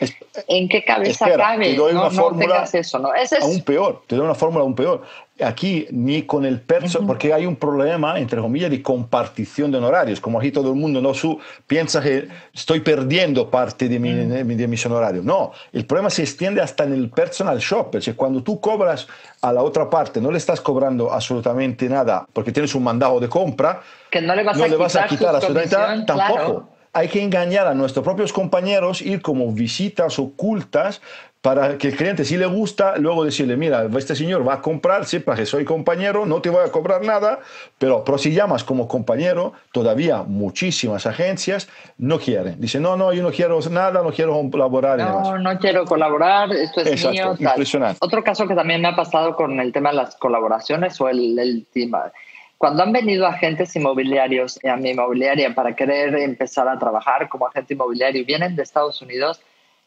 ¿en 0.49 0.69
qué 0.69 0.83
cabeza 0.83 1.29
cabe? 1.37 1.73
Te 1.73 1.77
doy 1.77 1.93
una 1.93 2.11
fórmula 2.11 2.65
eso, 2.73 2.99
¿no? 3.01 3.13
es... 3.13 3.33
Aún 3.35 3.61
peor, 3.63 4.03
te 4.07 4.17
doy 4.17 4.25
una 4.25 4.37
fórmula 4.37 4.63
aún 4.63 4.75
peor 4.75 5.03
aquí 5.41 5.87
ni 5.91 6.23
con 6.23 6.45
el 6.45 6.61
perso, 6.61 7.05
porque 7.07 7.33
hay 7.33 7.45
un 7.45 7.57
problema, 7.57 8.19
entre 8.19 8.41
comillas, 8.41 8.71
de 8.71 8.83
compartición 8.83 9.73
de 9.73 9.79
honorarios. 9.79 10.21
Como 10.21 10.39
aquí 10.39 10.53
todo 10.53 10.71
el 10.71 10.77
mundo 10.77 11.01
no 11.01 11.13
su, 11.13 11.39
piensa 11.67 12.01
que 12.01 12.29
estoy 12.53 12.81
perdiendo 12.81 13.51
parte 13.51 13.89
de, 13.89 13.99
mi, 13.99 14.13
de, 14.13 14.69
mis 14.69 14.87
honorarios. 14.87 15.25
No, 15.25 15.53
el 15.73 15.87
problema 15.87 16.11
se 16.11 16.23
extiende 16.23 16.61
hasta 16.61 16.85
en 16.85 16.93
el 16.93 17.11
personal 17.11 17.59
shopper. 17.59 18.03
O 18.09 18.17
cuando 18.17 18.43
tú 18.43 18.61
cobras 18.61 19.09
a 19.41 19.53
la 19.53 19.63
otra 19.63 19.91
parte, 19.91 20.21
no 20.21 20.31
le 20.31 20.39
estás 20.39 20.61
cobrando 20.61 21.13
absolutamente 21.13 21.89
nada 21.89 22.27
porque 22.33 22.53
tienes 22.53 22.75
un 22.75 22.85
mandado 22.85 23.19
de 23.19 23.29
compra, 23.29 23.83
que 24.11 24.21
no 24.21 24.35
le 24.37 24.45
vas, 24.45 24.61
a, 24.61 24.69
le 24.69 24.77
vas 24.77 24.95
a 24.95 25.07
quitar 25.07 25.35
absolutamente 25.35 26.07
tampoco. 26.07 26.69
Hay 26.93 27.09
que 27.09 27.21
engañar 27.21 27.67
a 27.67 27.75
nuestros 27.75 28.05
propios 28.05 28.33
compañeros, 28.33 29.03
ir 29.03 29.21
como 29.21 29.51
visitas 29.51 30.17
ocultas 30.21 31.01
para 31.45 31.77
que 31.77 31.89
el 31.89 31.97
cliente 31.97 32.25
si 32.25 32.39
le 32.39 32.47
gusta, 32.47 32.97
luego 32.97 33.23
decirle, 33.23 33.59
mira, 33.59 33.87
este 33.99 34.17
señor 34.17 34.49
va 34.49 34.55
a 34.55 34.63
comprar, 34.63 35.05
para 35.27 35.37
que 35.37 35.45
soy 35.45 35.67
compañero, 35.67 36.25
no 36.25 36.41
te 36.41 36.49
voy 36.49 36.65
a 36.67 36.73
cobrar 36.73 37.05
nada, 37.05 37.41
pero, 37.77 38.03
pero 38.03 38.17
si 38.17 38.33
llamas 38.33 38.65
como 38.65 38.89
compañero, 38.89 39.53
todavía 39.71 40.23
muchísimas 40.23 41.07
agencias 41.07 41.69
no 41.99 42.19
quieren. 42.19 42.59
Dicen, 42.59 42.81
no, 42.81 42.97
no, 42.97 43.13
yo 43.13 43.23
no 43.23 43.31
quiero 43.31 43.61
nada, 43.71 44.03
no 44.03 44.11
quiero 44.11 44.41
colaborar. 44.51 44.99
No, 44.99 45.37
no 45.37 45.59
quiero 45.59 45.85
colaborar, 45.85 46.51
esto 46.51 46.81
es 46.81 47.11
mío. 47.11 47.37
Impresionante. 47.39 47.99
Otro 48.01 48.25
caso 48.25 48.49
que 48.49 48.55
también 48.55 48.81
me 48.81 48.89
ha 48.89 48.97
pasado 48.97 49.37
con 49.37 49.61
el 49.61 49.71
tema 49.71 49.91
de 49.91 49.97
las 49.97 50.17
colaboraciones 50.17 50.99
o 50.99 51.11
el, 51.11 51.39
el 51.39 51.67
tema 51.71 52.11
cuando 52.57 52.83
han 52.83 52.93
venido 52.93 53.27
agentes 53.27 53.77
inmobiliarios 53.77 54.59
a 54.65 54.77
mi 54.77 54.93
inmobiliaria 54.93 55.55
para 55.55 55.77
querer 55.77 56.17
empezar 56.17 56.67
a 56.69 56.79
trabajar 56.79 57.29
como 57.29 57.47
agente 57.47 57.75
inmobiliario 57.75 58.23
y 58.23 58.25
vienen 58.25 58.57
de 58.57 58.63
Estados 58.63 59.03
Unidos, 59.03 59.43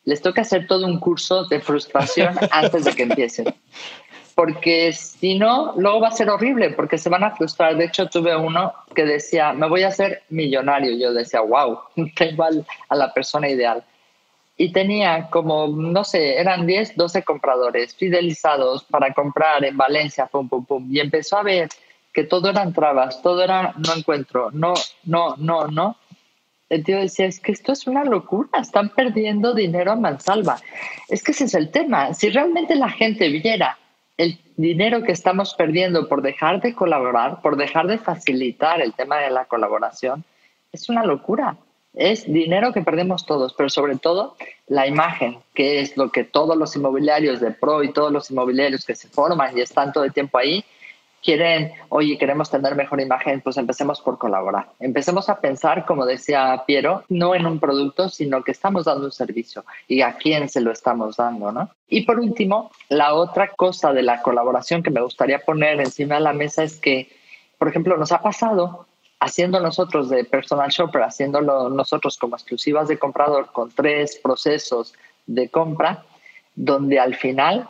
les 0.08 0.22
toca 0.22 0.40
hacer 0.40 0.68
todo 0.68 0.86
un 0.86 1.02
curso 1.02 1.44
de 1.48 1.60
frustración 1.60 2.34
antes 2.52 2.86
de 2.86 2.96
que 2.96 3.04
empiecen. 3.04 3.54
Porque 4.36 4.94
si 4.94 5.38
no, 5.38 5.74
luego 5.76 6.00
va 6.00 6.08
a 6.08 6.12
ser 6.12 6.30
horrible, 6.30 6.70
porque 6.70 6.98
se 6.98 7.10
van 7.10 7.26
a 7.26 7.36
frustrar. 7.36 7.76
De 7.76 7.86
hecho, 7.86 8.08
tuve 8.08 8.34
uno 8.34 8.74
que 8.96 9.04
decía, 9.04 9.52
me 9.52 9.68
voy 9.68 9.84
a 9.84 9.90
hacer 9.90 10.24
millonario. 10.30 10.96
Yo 10.98 11.12
decía, 11.12 11.42
wow, 11.42 11.80
tengo 12.16 12.46
a 12.90 12.96
la 12.96 13.14
persona 13.14 13.50
ideal. 13.50 13.84
Y 14.56 14.72
tenía 14.72 15.30
como, 15.30 15.68
no 15.68 16.06
sé, 16.06 16.38
eran 16.38 16.66
10, 16.66 16.96
12 16.96 17.24
compradores 17.24 17.94
fidelizados 17.94 18.86
para 18.86 19.14
comprar 19.14 19.66
en 19.66 19.76
Valencia, 19.76 20.28
pum, 20.28 20.48
pum, 20.48 20.64
pum. 20.64 20.88
Y 20.90 21.02
empezó 21.02 21.38
a 21.38 21.44
ver 21.44 21.68
que 22.14 22.24
todo 22.24 22.50
eran 22.50 22.72
trabas, 22.72 23.22
todo 23.22 23.44
era 23.44 23.74
no 23.76 23.94
encuentro, 23.94 24.52
no, 24.54 24.74
no, 25.04 25.36
no, 25.36 25.68
no 25.68 25.98
tío 26.84 27.00
decía, 27.00 27.26
es 27.26 27.40
que 27.40 27.52
esto 27.52 27.72
es 27.72 27.88
una 27.88 28.04
locura, 28.04 28.50
están 28.60 28.90
perdiendo 28.90 29.54
dinero 29.54 29.92
a 29.92 29.96
mansalva. 29.96 30.60
Es 31.08 31.24
que 31.24 31.32
ese 31.32 31.46
es 31.46 31.54
el 31.54 31.72
tema. 31.72 32.14
Si 32.14 32.30
realmente 32.30 32.76
la 32.76 32.90
gente 32.90 33.30
viera 33.30 33.78
el 34.18 34.40
dinero 34.58 35.04
que 35.04 35.12
estamos 35.12 35.54
perdiendo 35.54 36.10
por 36.10 36.22
dejar 36.22 36.62
de 36.62 36.74
colaborar, 36.74 37.42
por 37.42 37.56
dejar 37.56 37.88
de 37.88 37.98
facilitar 37.98 38.82
el 38.82 38.94
tema 38.94 39.20
de 39.20 39.30
la 39.30 39.46
colaboración, 39.46 40.26
es 40.72 40.90
una 40.90 41.06
locura. 41.06 41.58
Es 41.94 42.32
dinero 42.32 42.74
que 42.74 42.82
perdemos 42.82 43.26
todos, 43.26 43.54
pero 43.54 43.70
sobre 43.70 43.96
todo 43.96 44.36
la 44.68 44.88
imagen, 44.88 45.38
que 45.56 45.80
es 45.80 45.98
lo 45.98 46.12
que 46.12 46.24
todos 46.24 46.58
los 46.58 46.76
inmobiliarios 46.76 47.40
de 47.40 47.52
pro 47.52 47.82
y 47.82 47.94
todos 47.94 48.12
los 48.12 48.30
inmobiliarios 48.30 48.86
que 48.86 48.96
se 48.96 49.08
forman 49.08 49.58
y 49.58 49.62
están 49.62 49.94
todo 49.94 50.04
el 50.04 50.14
tiempo 50.14 50.38
ahí, 50.38 50.64
quieren, 51.28 51.74
oye, 51.90 52.18
queremos 52.18 52.50
tener 52.50 52.74
mejor 52.74 53.02
imagen, 53.02 53.42
pues 53.42 53.58
empecemos 53.58 54.00
por 54.00 54.18
colaborar. 54.18 54.70
Empecemos 54.80 55.28
a 55.28 55.42
pensar, 55.42 55.86
como 55.86 56.06
decía 56.06 56.64
Piero, 56.66 57.04
no 57.10 57.36
en 57.36 57.46
un 57.46 57.60
producto, 57.60 58.08
sino 58.08 58.46
que 58.46 58.52
estamos 58.52 58.86
dando 58.86 59.08
un 59.08 59.12
servicio 59.12 59.66
y 59.90 60.04
a 60.04 60.14
quién 60.14 60.48
se 60.48 60.62
lo 60.62 60.72
estamos 60.72 61.18
dando, 61.18 61.52
¿no? 61.52 61.70
Y 61.90 62.06
por 62.06 62.22
último, 62.22 62.72
la 62.88 63.14
otra 63.14 63.50
cosa 63.58 63.92
de 63.92 64.04
la 64.04 64.22
colaboración 64.22 64.82
que 64.82 64.90
me 64.90 65.02
gustaría 65.02 65.40
poner 65.40 65.82
encima 65.82 66.16
de 66.16 66.22
la 66.22 66.32
mesa 66.32 66.64
es 66.64 66.78
que, 66.78 67.10
por 67.58 67.68
ejemplo, 67.68 67.98
nos 67.98 68.14
ha 68.14 68.22
pasado 68.22 68.86
haciendo 69.20 69.60
nosotros 69.60 70.08
de 70.08 70.24
personal 70.24 70.70
shopper, 70.70 71.04
haciéndolo 71.04 71.68
nosotros 71.68 72.18
como 72.18 72.38
exclusivas 72.38 72.88
de 72.88 72.98
comprador 72.98 73.52
con 73.52 73.70
tres 73.70 74.18
procesos 74.24 74.94
de 75.26 75.50
compra, 75.50 76.06
donde 76.56 77.02
al 77.02 77.16
final 77.16 77.68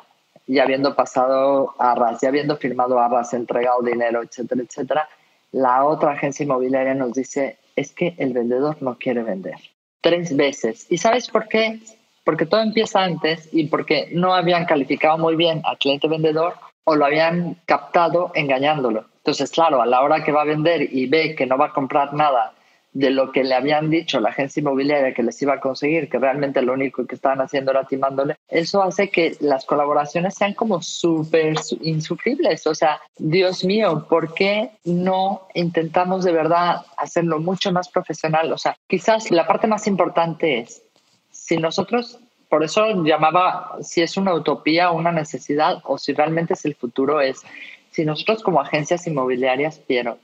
ya 0.47 0.63
habiendo 0.63 0.95
pasado 0.95 1.75
arras, 1.77 2.21
ya 2.21 2.29
habiendo 2.29 2.57
firmado 2.57 2.99
arras, 2.99 3.33
entregado 3.33 3.81
dinero, 3.81 4.23
etcétera, 4.23 4.61
etcétera, 4.63 5.09
la 5.51 5.85
otra 5.85 6.11
agencia 6.11 6.43
inmobiliaria 6.43 6.93
nos 6.93 7.13
dice, 7.13 7.57
es 7.75 7.91
que 7.91 8.15
el 8.17 8.33
vendedor 8.33 8.77
no 8.81 8.97
quiere 8.97 9.23
vender. 9.23 9.55
Tres 10.01 10.35
veces. 10.35 10.87
¿Y 10.89 10.97
sabes 10.97 11.29
por 11.29 11.47
qué? 11.47 11.79
Porque 12.23 12.45
todo 12.45 12.61
empieza 12.61 13.03
antes 13.03 13.49
y 13.51 13.67
porque 13.67 14.09
no 14.11 14.33
habían 14.33 14.65
calificado 14.65 15.17
muy 15.17 15.35
bien 15.35 15.61
al 15.63 15.77
cliente 15.77 16.07
vendedor 16.07 16.55
o 16.83 16.95
lo 16.95 17.05
habían 17.05 17.57
captado 17.65 18.31
engañándolo. 18.33 19.05
Entonces, 19.17 19.51
claro, 19.51 19.81
a 19.81 19.85
la 19.85 20.01
hora 20.01 20.23
que 20.23 20.31
va 20.31 20.41
a 20.41 20.45
vender 20.45 20.93
y 20.93 21.07
ve 21.07 21.35
que 21.35 21.45
no 21.45 21.57
va 21.57 21.67
a 21.67 21.73
comprar 21.73 22.13
nada 22.13 22.53
de 22.97 23.11
lo 23.11 23.31
que 23.31 23.43
le 23.43 23.53
habían 23.53 23.91
dicho 23.91 24.19
la 24.19 24.29
agencia 24.29 24.59
inmobiliaria 24.59 25.13
que 25.13 25.21
les 25.21 25.39
iba 25.43 25.53
a 25.53 25.59
conseguir, 25.59 26.09
que 26.09 26.17
realmente 26.17 26.63
lo 26.63 26.73
único 26.73 27.05
que 27.05 27.13
estaban 27.13 27.41
haciendo 27.41 27.69
era 27.69 27.83
timándole, 27.83 28.37
eso 28.47 28.81
hace 28.81 29.11
que 29.11 29.37
las 29.39 29.65
colaboraciones 29.65 30.33
sean 30.33 30.55
como 30.55 30.81
súper 30.81 31.53
insufribles. 31.81 32.65
O 32.65 32.73
sea, 32.73 32.99
Dios 33.19 33.63
mío, 33.63 34.07
¿por 34.09 34.33
qué 34.33 34.71
no 34.83 35.47
intentamos 35.53 36.23
de 36.23 36.31
verdad 36.31 36.87
hacerlo 36.97 37.39
mucho 37.39 37.71
más 37.71 37.87
profesional? 37.87 38.51
O 38.51 38.57
sea, 38.57 38.75
quizás 38.87 39.29
la 39.29 39.45
parte 39.45 39.67
más 39.67 39.85
importante 39.85 40.57
es, 40.57 40.81
si 41.29 41.57
nosotros 41.57 42.17
por 42.49 42.63
eso 42.63 43.03
llamaba 43.03 43.77
si 43.81 44.01
es 44.01 44.17
una 44.17 44.33
utopía 44.33 44.89
una 44.89 45.11
necesidad 45.11 45.81
o 45.83 45.99
si 45.99 46.13
realmente 46.13 46.55
es 46.55 46.65
el 46.65 46.73
futuro, 46.73 47.21
es 47.21 47.43
si 47.91 48.05
nosotros 48.05 48.41
como 48.41 48.59
agencias 48.59 49.05
inmobiliarias, 49.05 49.77
Piero, 49.77 50.17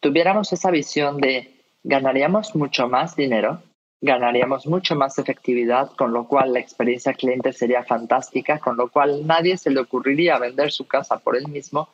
tuviéramos 0.00 0.52
esa 0.52 0.70
visión 0.70 1.16
de 1.16 1.59
ganaríamos 1.82 2.54
mucho 2.54 2.88
más 2.88 3.16
dinero, 3.16 3.62
ganaríamos 4.00 4.66
mucho 4.66 4.94
más 4.96 5.18
efectividad, 5.18 5.90
con 5.92 6.12
lo 6.12 6.26
cual 6.26 6.52
la 6.52 6.60
experiencia 6.60 7.12
cliente 7.12 7.52
sería 7.52 7.84
fantástica, 7.84 8.58
con 8.58 8.76
lo 8.76 8.88
cual 8.88 9.26
nadie 9.26 9.56
se 9.56 9.70
le 9.70 9.80
ocurriría 9.80 10.38
vender 10.38 10.72
su 10.72 10.86
casa 10.86 11.18
por 11.18 11.36
él 11.36 11.48
mismo. 11.48 11.88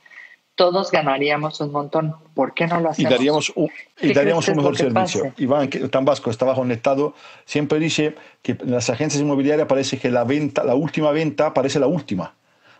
Todos 0.54 0.90
ganaríamos 0.90 1.60
un 1.60 1.70
montón. 1.70 2.14
¿Por 2.34 2.54
qué 2.54 2.66
no 2.66 2.80
lo 2.80 2.90
hacemos? 2.90 3.10
Y 3.10 3.14
daríamos 3.14 3.52
un, 3.54 3.70
y 4.00 4.14
daríamos 4.14 4.48
un 4.48 4.56
mejor 4.56 4.76
servicio. 4.76 5.34
Iván 5.36 5.68
Tambasco 5.90 6.30
estaba 6.30 6.54
conectado, 6.54 7.14
siempre 7.44 7.78
dice 7.78 8.14
que 8.40 8.52
en 8.52 8.70
las 8.70 8.88
agencias 8.88 9.20
inmobiliarias 9.20 9.68
parece 9.68 9.98
que 9.98 10.10
la 10.10 10.24
venta, 10.24 10.64
la 10.64 10.74
última 10.74 11.10
venta 11.10 11.52
parece 11.52 11.78
la 11.78 11.88
última. 11.88 12.34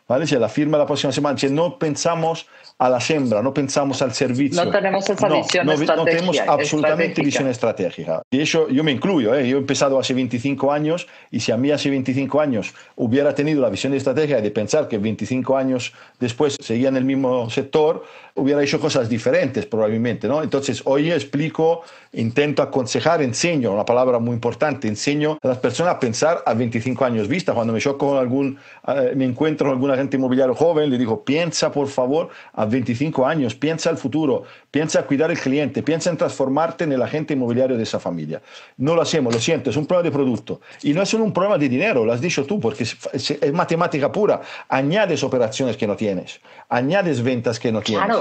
¿Vale? 0.08 0.26
Si 0.26 0.36
la 0.36 0.48
firma 0.48 0.78
la 0.78 0.86
próxima 0.86 1.12
semana, 1.12 1.38
si 1.38 1.48
no 1.48 1.78
pensamos 1.78 2.46
a 2.78 2.90
la 2.90 3.00
sembra, 3.00 3.42
no 3.42 3.54
pensamos 3.54 4.02
al 4.02 4.12
servicio. 4.12 4.62
No 4.64 4.70
tenemos 4.70 5.08
esa 5.08 5.28
visión 5.28 5.68
estratégica. 5.70 5.94
No 5.96 6.04
tenemos 6.04 6.38
absolutamente 6.46 7.22
visión 7.22 7.48
estratégica. 7.48 8.22
Y 8.30 8.40
eso 8.40 8.68
yo 8.68 8.84
me 8.84 8.92
incluyo, 8.92 9.34
¿eh? 9.34 9.48
yo 9.48 9.56
he 9.56 9.60
empezado 9.60 9.98
hace 9.98 10.12
25 10.12 10.70
años 10.72 11.06
y 11.30 11.40
si 11.40 11.52
a 11.52 11.56
mí 11.56 11.70
hace 11.70 11.88
25 11.88 12.40
años 12.40 12.74
hubiera 12.96 13.34
tenido 13.34 13.62
la 13.62 13.70
visión 13.70 13.94
estratégica 13.94 14.40
de 14.40 14.50
pensar 14.50 14.88
que 14.88 14.98
25 14.98 15.56
años 15.56 15.92
después 16.20 16.56
seguía 16.60 16.88
en 16.88 16.96
el 16.96 17.04
mismo 17.04 17.48
sector, 17.48 18.04
hubiera 18.34 18.62
hecho 18.62 18.78
cosas 18.78 19.08
diferentes 19.08 19.66
probablemente, 19.66 20.28
¿no? 20.28 20.42
Entonces, 20.42 20.82
hoy 20.84 21.10
explico, 21.10 21.82
intento 22.12 22.62
aconsejar, 22.62 23.22
enseño, 23.22 23.72
una 23.72 23.84
palabra 23.84 24.18
muy 24.18 24.34
importante, 24.34 24.88
enseño 24.88 25.38
a 25.42 25.48
las 25.48 25.58
personas 25.58 25.94
a 25.94 26.00
pensar 26.00 26.42
a 26.44 26.54
25 26.54 27.04
años 27.04 27.28
vista. 27.28 27.54
Cuando 27.54 27.72
me 27.72 27.80
choco 27.80 28.10
con 28.10 28.18
algún, 28.18 28.58
eh, 28.86 29.12
me 29.16 29.24
encuentro 29.24 29.66
con 29.66 29.74
algún 29.74 29.90
agente 29.96 30.16
inmobiliario 30.16 30.54
joven, 30.54 30.90
le 30.90 30.98
digo, 30.98 31.24
piensa 31.24 31.72
por 31.72 31.88
favor 31.88 32.28
a 32.52 32.64
25 32.64 33.26
años, 33.26 33.54
piensa 33.54 33.90
al 33.90 33.98
futuro, 33.98 34.44
piensa 34.70 35.00
a 35.00 35.02
cuidar 35.06 35.30
al 35.30 35.38
cliente, 35.38 35.82
piensa 35.82 36.10
en 36.10 36.16
transformarte 36.16 36.84
en 36.84 36.92
el 36.92 37.02
agente 37.02 37.34
inmobiliario 37.34 37.76
de 37.76 37.82
esa 37.82 37.98
familia. 37.98 38.40
No 38.76 38.94
lo 38.94 39.02
hacemos, 39.02 39.34
lo 39.34 39.40
siento, 39.40 39.70
es 39.70 39.76
un 39.76 39.86
problema 39.86 40.10
de 40.10 40.12
producto. 40.12 40.60
Y 40.82 40.92
no 40.92 41.02
es 41.02 41.12
un 41.14 41.32
problema 41.32 41.58
de 41.58 41.68
dinero, 41.68 42.04
lo 42.04 42.12
has 42.12 42.20
dicho 42.20 42.44
tú, 42.44 42.60
porque 42.60 42.84
es, 42.84 43.52
matemática 43.52 44.12
pura. 44.12 44.40
Añades 44.68 45.22
operaciones 45.22 45.76
que 45.76 45.86
no 45.86 45.96
tienes, 45.96 46.40
añades 46.68 47.22
ventas 47.22 47.58
que 47.58 47.72
no 47.72 47.80
tienes. 47.80 48.16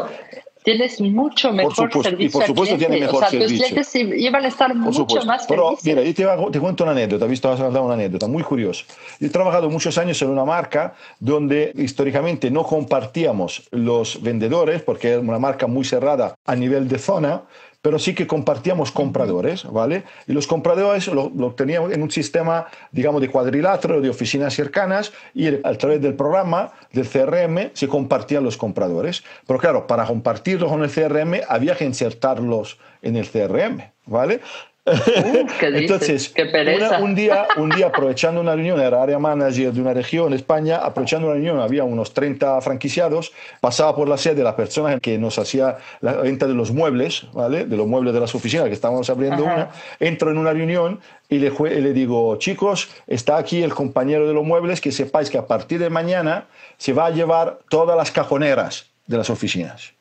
Tienes 0.65 1.00
mucho 1.00 1.53
mejor 1.53 1.91
servicio. 2.03 2.25
Y 2.25 2.29
por 2.29 2.43
supuesto 2.43 2.77
tiene 2.77 3.00
mejor 3.00 3.24
o 3.24 3.29
sea, 3.29 3.39
Tus 3.39 3.51
clientes 3.53 3.95
iban 3.95 4.43
a 4.43 4.48
estar 4.48 4.75
mucho 4.75 5.05
más 5.25 5.45
Pero 5.48 5.77
mira, 5.84 6.01
yo 6.01 6.13
te, 6.13 6.51
te, 6.51 6.60
cuento 6.60 6.84
una 6.84 6.91
anécdota, 6.91 7.25
visto 7.27 7.50
has 7.50 7.60
una 7.60 7.93
anécdota 7.93 8.27
muy 8.27 8.43
curiosa. 8.43 8.84
Yo 9.19 9.27
he 9.27 9.29
trabajado 9.29 9.69
muchos 9.69 9.98
años 9.98 10.22
en 10.22 10.29
una 10.29 10.43
marca 10.43 10.95
donde 11.19 11.72
históricamente 11.75 12.50
no 12.51 12.63
compartíamos 12.63 13.67
los 13.72 14.22
vendedores 14.22 14.81
porque 14.81 15.10
era 15.10 15.19
una 15.19 15.39
marca 15.39 15.67
muy 15.67 15.86
cerrada 15.86 16.36
a 16.45 16.55
nivel 16.55 16.88
de 16.88 16.98
zona, 16.98 17.43
pero 17.86 18.00
sí 18.00 18.15
que 18.15 18.25
compartíamos 18.25 18.92
compradores, 18.92 19.63
¿vale? 19.72 20.06
Y 20.25 20.34
los 20.34 20.48
compradores 20.48 21.06
lo, 21.08 21.32
lo 21.36 21.54
teníamos 21.54 21.94
en 21.94 22.01
un 22.01 22.10
sistema, 22.10 22.65
digamos, 22.92 23.22
de 23.22 23.30
cuadrilátero, 23.30 24.01
de 24.01 24.10
oficinas 24.10 24.56
cercanas, 24.56 25.13
y 25.36 25.50
a 25.50 25.77
través 25.77 26.01
del 26.01 26.15
programa, 26.15 26.72
del 26.94 27.08
CRM, 27.08 27.70
se 27.74 27.88
compartían 27.88 28.44
los 28.44 28.58
compradores. 28.58 29.24
Pero 29.46 29.60
claro, 29.60 29.86
para 29.86 30.04
compartirlos 30.04 30.72
con 30.72 30.84
el 30.84 30.89
CRM 30.89 31.42
había 31.48 31.75
que 31.75 31.86
insertarlos 31.86 32.80
en 33.04 33.18
el 33.18 33.30
CRM, 33.30 33.84
¿vale? 34.08 34.42
Entonces, 35.62 36.32
un, 37.01 37.15
día, 37.15 37.48
un 37.58 37.70
día 37.72 37.88
aprovechando 37.88 38.39
una 38.39 38.54
reunión, 38.54 38.80
era 38.80 39.01
área 39.01 39.18
manager 39.18 39.74
de 39.74 39.82
una 39.82 39.94
región, 39.96 40.32
España, 40.34 40.77
aprovechando 40.77 41.25
una 41.27 41.34
reunión, 41.34 41.60
había 41.60 41.84
unos 41.84 42.13
30 42.13 42.62
franquiciados, 42.62 43.34
pasaba 43.62 43.96
por 43.96 44.08
la 44.08 44.18
sede 44.18 44.44
la 44.44 44.56
persona 44.56 45.00
que 45.00 45.18
nos 45.18 45.39
hacía 45.39 45.77
la 46.01 46.13
venta 46.13 46.46
de 46.46 46.54
los 46.54 46.72
muebles, 46.72 47.25
¿vale? 47.34 47.65
De 47.65 47.75
los 47.75 47.88
muebles 47.88 48.13
de 48.13 48.20
las 48.20 48.36
oficinas, 48.36 48.68
que 48.68 48.74
estábamos 48.74 49.10
abriendo 49.10 49.44
una, 49.44 49.72
entro 50.00 50.30
en 50.30 50.38
una 50.38 50.54
reunión 50.54 51.00
y 51.30 51.39
le, 51.39 51.50
le 51.50 51.94
digo, 51.94 52.36
chicos, 52.38 52.89
está 53.08 53.38
aquí 53.38 53.63
el 53.63 53.74
compañero 53.74 54.27
de 54.27 54.36
los 54.36 54.46
muebles, 54.46 54.82
que 54.82 54.92
sepáis 54.92 55.32
que 55.32 55.39
a 55.39 55.48
partir 55.48 55.80
de 55.80 55.89
mañana 55.89 56.46
se 56.77 56.94
va 56.94 57.08
a 57.08 57.10
llevar 57.10 57.58
todas 57.70 57.98
las 57.98 58.12
cajoneras 58.12 58.92
de 59.08 59.18
las 59.18 59.32
oficinas. 59.32 59.95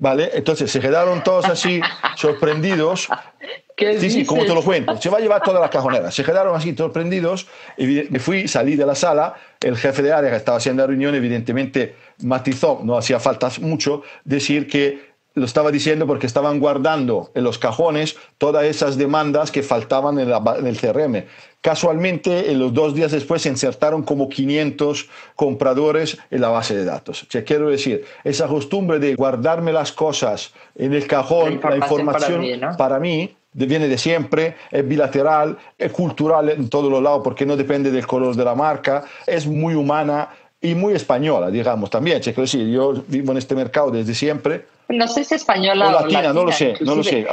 ¿Vale? 0.00 0.30
Entonces 0.32 0.70
se 0.72 0.80
quedaron 0.80 1.22
todos 1.22 1.44
así 1.44 1.80
sorprendidos 2.16 3.08
sí, 3.98 4.10
sí, 4.10 4.24
como 4.24 4.44
te 4.44 4.54
lo 4.54 4.62
cuento. 4.62 4.96
Se 5.00 5.08
va 5.08 5.18
a 5.18 5.20
llevar 5.20 5.42
todas 5.42 5.60
las 5.60 5.70
cajoneras. 5.70 6.14
Se 6.14 6.24
quedaron 6.24 6.54
así 6.54 6.74
sorprendidos. 6.76 7.46
Me 7.76 8.18
fui, 8.18 8.48
salí 8.48 8.76
de 8.76 8.86
la 8.86 8.94
sala. 8.94 9.34
El 9.60 9.76
jefe 9.76 10.02
de 10.02 10.12
área 10.12 10.30
que 10.30 10.36
estaba 10.36 10.58
haciendo 10.58 10.82
la 10.82 10.88
reunión, 10.88 11.14
evidentemente, 11.14 11.94
matizó, 12.22 12.80
no 12.82 12.96
hacía 12.96 13.20
falta 13.20 13.50
mucho, 13.60 14.02
decir 14.24 14.68
que 14.68 15.09
lo 15.34 15.44
estaba 15.44 15.70
diciendo 15.70 16.06
porque 16.06 16.26
estaban 16.26 16.58
guardando 16.58 17.30
en 17.34 17.44
los 17.44 17.58
cajones 17.58 18.16
todas 18.38 18.64
esas 18.64 18.96
demandas 18.96 19.50
que 19.50 19.62
faltaban 19.62 20.18
en, 20.18 20.28
el 20.28 20.80
CRM. 20.80 21.24
Casualmente, 21.60 22.50
en 22.50 22.58
los 22.58 22.72
dos 22.72 22.94
días 22.94 23.12
después 23.12 23.42
se 23.42 23.48
insertaron 23.48 24.02
como 24.02 24.28
500 24.28 25.08
compradores 25.36 26.18
en 26.30 26.40
la 26.40 26.48
base 26.48 26.74
de 26.74 26.84
datos. 26.84 27.22
O 27.22 27.44
quiero 27.44 27.70
decir, 27.70 28.04
esa 28.24 28.48
costumbre 28.48 28.98
de 28.98 29.14
guardarme 29.14 29.72
las 29.72 29.92
cosas 29.92 30.52
en 30.74 30.94
el 30.94 31.06
cajón, 31.06 31.60
la 31.62 31.76
información, 31.76 32.60
para 32.76 32.98
mí 32.98 33.34
viene 33.52 33.88
de 33.88 33.98
siempre, 33.98 34.56
es 34.70 34.86
bilateral, 34.86 35.58
es 35.76 35.92
cultural 35.92 36.48
en 36.50 36.68
todos 36.68 36.90
los 36.90 37.02
lados 37.02 37.20
porque 37.22 37.44
no 37.44 37.56
depende 37.56 37.90
del 37.90 38.06
color 38.06 38.34
de 38.36 38.44
la 38.44 38.54
marca, 38.54 39.04
es 39.26 39.46
muy 39.46 39.74
humana 39.74 40.28
y 40.60 40.74
muy 40.74 40.94
española, 40.94 41.50
digamos, 41.50 41.90
también. 41.90 42.20
Quiero 42.20 42.42
decir, 42.42 42.66
yo 42.68 43.02
vivo 43.08 43.32
en 43.32 43.38
este 43.38 43.54
mercado 43.54 43.90
desde 43.90 44.14
siempre. 44.14 44.66
No 44.88 45.08
sé 45.08 45.24
si 45.24 45.34
española 45.34 45.88
o 45.88 45.92
latina, 46.02 46.32
no 46.32 46.44
lo 46.44 46.52
sé, 46.52 46.74
no 46.80 46.96
lo 46.96 47.04
sé. 47.04 47.26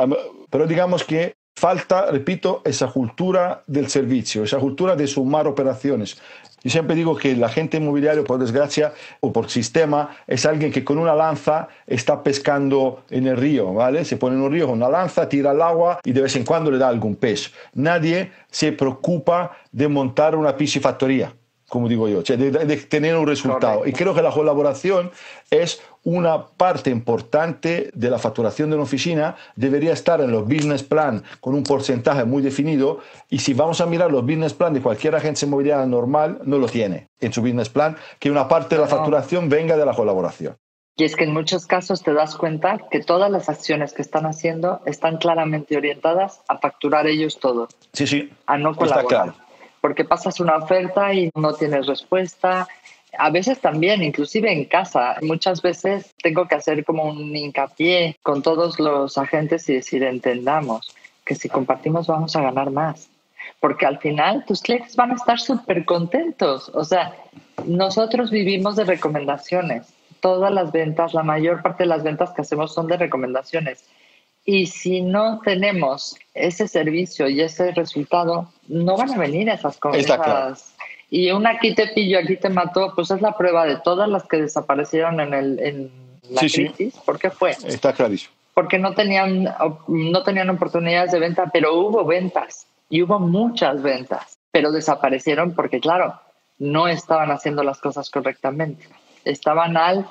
Pero 0.49 0.65
digamos 0.65 1.03
que 1.03 1.35
falta, 1.55 2.05
repito, 2.11 2.61
esa 2.63 2.87
cultura 2.87 3.63
del 3.67 3.89
servicio, 3.89 4.43
esa 4.43 4.59
cultura 4.59 4.95
de 4.95 5.07
sumar 5.07 5.47
operaciones. 5.47 6.17
Yo 6.63 6.71
siempre 6.71 6.95
digo 6.95 7.15
que 7.15 7.31
el 7.31 7.43
agente 7.43 7.77
inmobiliario, 7.77 8.23
por 8.23 8.39
desgracia 8.39 8.93
o 9.19 9.31
por 9.31 9.49
sistema, 9.49 10.17
es 10.27 10.45
alguien 10.45 10.71
que 10.71 10.83
con 10.83 10.97
una 10.97 11.15
lanza 11.15 11.67
está 11.85 12.23
pescando 12.23 13.03
en 13.09 13.27
el 13.27 13.37
río, 13.37 13.73
¿vale? 13.73 14.05
Se 14.05 14.17
pone 14.17 14.35
en 14.35 14.41
un 14.41 14.51
río 14.51 14.67
con 14.67 14.77
una 14.77 14.89
lanza, 14.89 15.29
tira 15.29 15.51
al 15.51 15.61
agua 15.61 15.99
y 16.03 16.11
de 16.11 16.21
vez 16.21 16.35
en 16.35 16.43
cuando 16.43 16.71
le 16.71 16.77
da 16.77 16.87
algún 16.87 17.15
pez. 17.15 17.53
Nadie 17.73 18.31
se 18.49 18.71
preocupa 18.71 19.57
de 19.71 19.87
montar 19.87 20.35
una 20.35 20.55
piscifactoría 20.55 21.33
como 21.69 21.89
digo 21.89 22.07
yo, 22.07 22.21
de, 22.21 22.77
tener 22.77 23.15
un 23.15 23.27
resultado. 23.27 23.85
Y 23.85 23.91
creo 23.91 24.13
que 24.13 24.21
la 24.21 24.31
colaboración 24.31 25.11
es 25.51 25.81
una 26.03 26.45
parte 26.45 26.89
importante 26.89 27.91
de 27.93 28.09
la 28.09 28.17
facturación 28.19 28.69
de 28.69 28.77
una 28.77 28.85
oficina, 28.85 29.35
debería 29.57 29.91
estar 29.91 30.21
en 30.21 30.31
los 30.31 30.45
business 30.45 30.83
plan 30.83 31.23
con 31.41 31.53
un 31.53 31.63
porcentaje 31.63 32.23
muy 32.23 32.41
definido 32.41 32.99
y 33.29 33.39
si 33.39 33.53
vamos 33.53 33.81
a 33.81 33.85
mirar 33.85 34.11
los 34.11 34.21
business 34.21 34.53
plan 34.53 34.73
de 34.73 34.81
cualquier 34.81 35.15
agencia 35.15 35.45
inmobiliaria 35.45 35.85
normal, 35.85 36.39
no 36.45 36.57
lo 36.57 36.67
tiene 36.67 37.09
en 37.19 37.33
su 37.33 37.41
business 37.41 37.67
plan, 37.67 37.97
que 38.19 38.31
una 38.31 38.47
parte 38.47 38.75
de 38.75 38.81
la 38.81 38.87
facturación 38.87 39.49
venga 39.49 39.75
de 39.75 39.85
la 39.85 39.93
colaboración. 39.93 40.55
Y 40.95 41.03
es 41.03 41.15
que 41.15 41.25
en 41.25 41.33
muchos 41.33 41.67
casos 41.67 42.01
te 42.01 42.13
das 42.13 42.35
cuenta 42.35 42.79
que 42.89 43.01
todas 43.01 43.29
las 43.29 43.49
acciones 43.49 43.93
que 43.93 44.01
están 44.01 44.25
haciendo 44.25 44.81
están 44.85 45.17
claramente 45.17 45.77
orientadas 45.77 46.41
a 46.47 46.57
facturar 46.57 47.05
ellos 47.05 47.39
todo. 47.39 47.67
Sí, 47.93 48.07
sí. 48.07 48.31
A 48.47 48.57
no 48.57 48.75
colaborar. 48.75 49.35
Porque 49.87 50.03
pasas 50.03 50.41
una 50.41 50.57
oferta 50.57 51.13
y 51.13 51.31
no 51.33 51.53
tienes 51.53 51.87
respuesta, 51.87 52.67
a 53.17 53.29
veces 53.29 53.61
también, 53.61 54.03
inclusive 54.03 54.51
en 54.51 54.65
casa, 54.65 55.15
muchas 55.21 55.61
veces 55.61 56.13
tengo 56.21 56.45
que 56.45 56.55
hacer 56.55 56.83
como 56.83 57.05
un 57.05 57.33
hincapié 57.33 58.17
con 58.21 58.41
todos 58.41 58.81
los 58.81 59.17
agentes 59.17 59.69
y 59.69 59.75
decir, 59.75 60.03
entendamos 60.03 60.93
que 61.23 61.35
si 61.35 61.47
compartimos 61.47 62.05
vamos 62.07 62.35
a 62.35 62.41
ganar 62.41 62.69
más. 62.69 63.09
Porque 63.61 63.85
al 63.85 63.97
final 63.99 64.43
tus 64.45 64.61
clientes 64.61 64.97
van 64.97 65.11
a 65.11 65.15
estar 65.15 65.39
súper 65.39 65.85
contentos. 65.85 66.67
O 66.73 66.83
sea, 66.83 67.15
nosotros 67.65 68.29
vivimos 68.29 68.75
de 68.75 68.83
recomendaciones. 68.83 69.87
Todas 70.19 70.51
las 70.51 70.73
ventas, 70.73 71.13
la 71.13 71.23
mayor 71.23 71.61
parte 71.61 71.83
de 71.83 71.87
las 71.87 72.03
ventas 72.03 72.31
que 72.33 72.41
hacemos 72.41 72.73
son 72.73 72.87
de 72.87 72.97
recomendaciones. 72.97 73.85
Y 74.43 74.65
si 74.65 74.99
no 74.99 75.39
tenemos 75.45 76.17
ese 76.33 76.67
servicio 76.67 77.29
y 77.29 77.39
ese 77.39 77.71
resultado, 77.71 78.51
no 78.67 78.97
van 78.97 79.11
a 79.11 79.17
venir 79.17 79.49
esas 79.49 79.77
cosas 79.77 80.73
y 81.09 81.31
un 81.31 81.47
aquí 81.47 81.73
te 81.73 81.87
pillo, 81.87 82.19
aquí 82.19 82.35
te 82.35 82.49
mató, 82.49 82.91
pues 82.93 83.11
es 83.11 83.21
la 83.21 83.37
prueba 83.37 83.65
de 83.65 83.77
todas 83.77 84.09
las 84.09 84.27
que 84.27 84.41
desaparecieron 84.41 85.19
en, 85.21 85.33
el, 85.33 85.59
en 85.59 85.91
la 86.29 86.41
crisis. 86.41 86.95
¿Por 87.05 87.17
qué 87.17 87.29
fue? 87.31 87.51
Está 87.51 87.93
clarísimo. 87.93 88.33
porque 88.53 88.77
no 88.77 88.93
tenían, 88.93 89.53
no 89.87 90.23
tenían 90.23 90.49
oportunidades 90.49 91.11
de 91.11 91.19
venta, 91.19 91.49
pero 91.53 91.75
hubo 91.75 92.03
ventas 92.03 92.67
y 92.89 93.03
hubo 93.03 93.19
muchas 93.19 93.81
ventas, 93.81 94.37
pero 94.51 94.71
desaparecieron 94.71 95.53
porque, 95.53 95.79
claro, 95.79 96.19
no 96.57 96.87
estaban 96.87 97.31
haciendo 97.31 97.63
las 97.63 97.79
cosas 97.79 98.09
correctamente. 98.09 98.87
Estaban 99.23 99.77
al, 99.77 100.07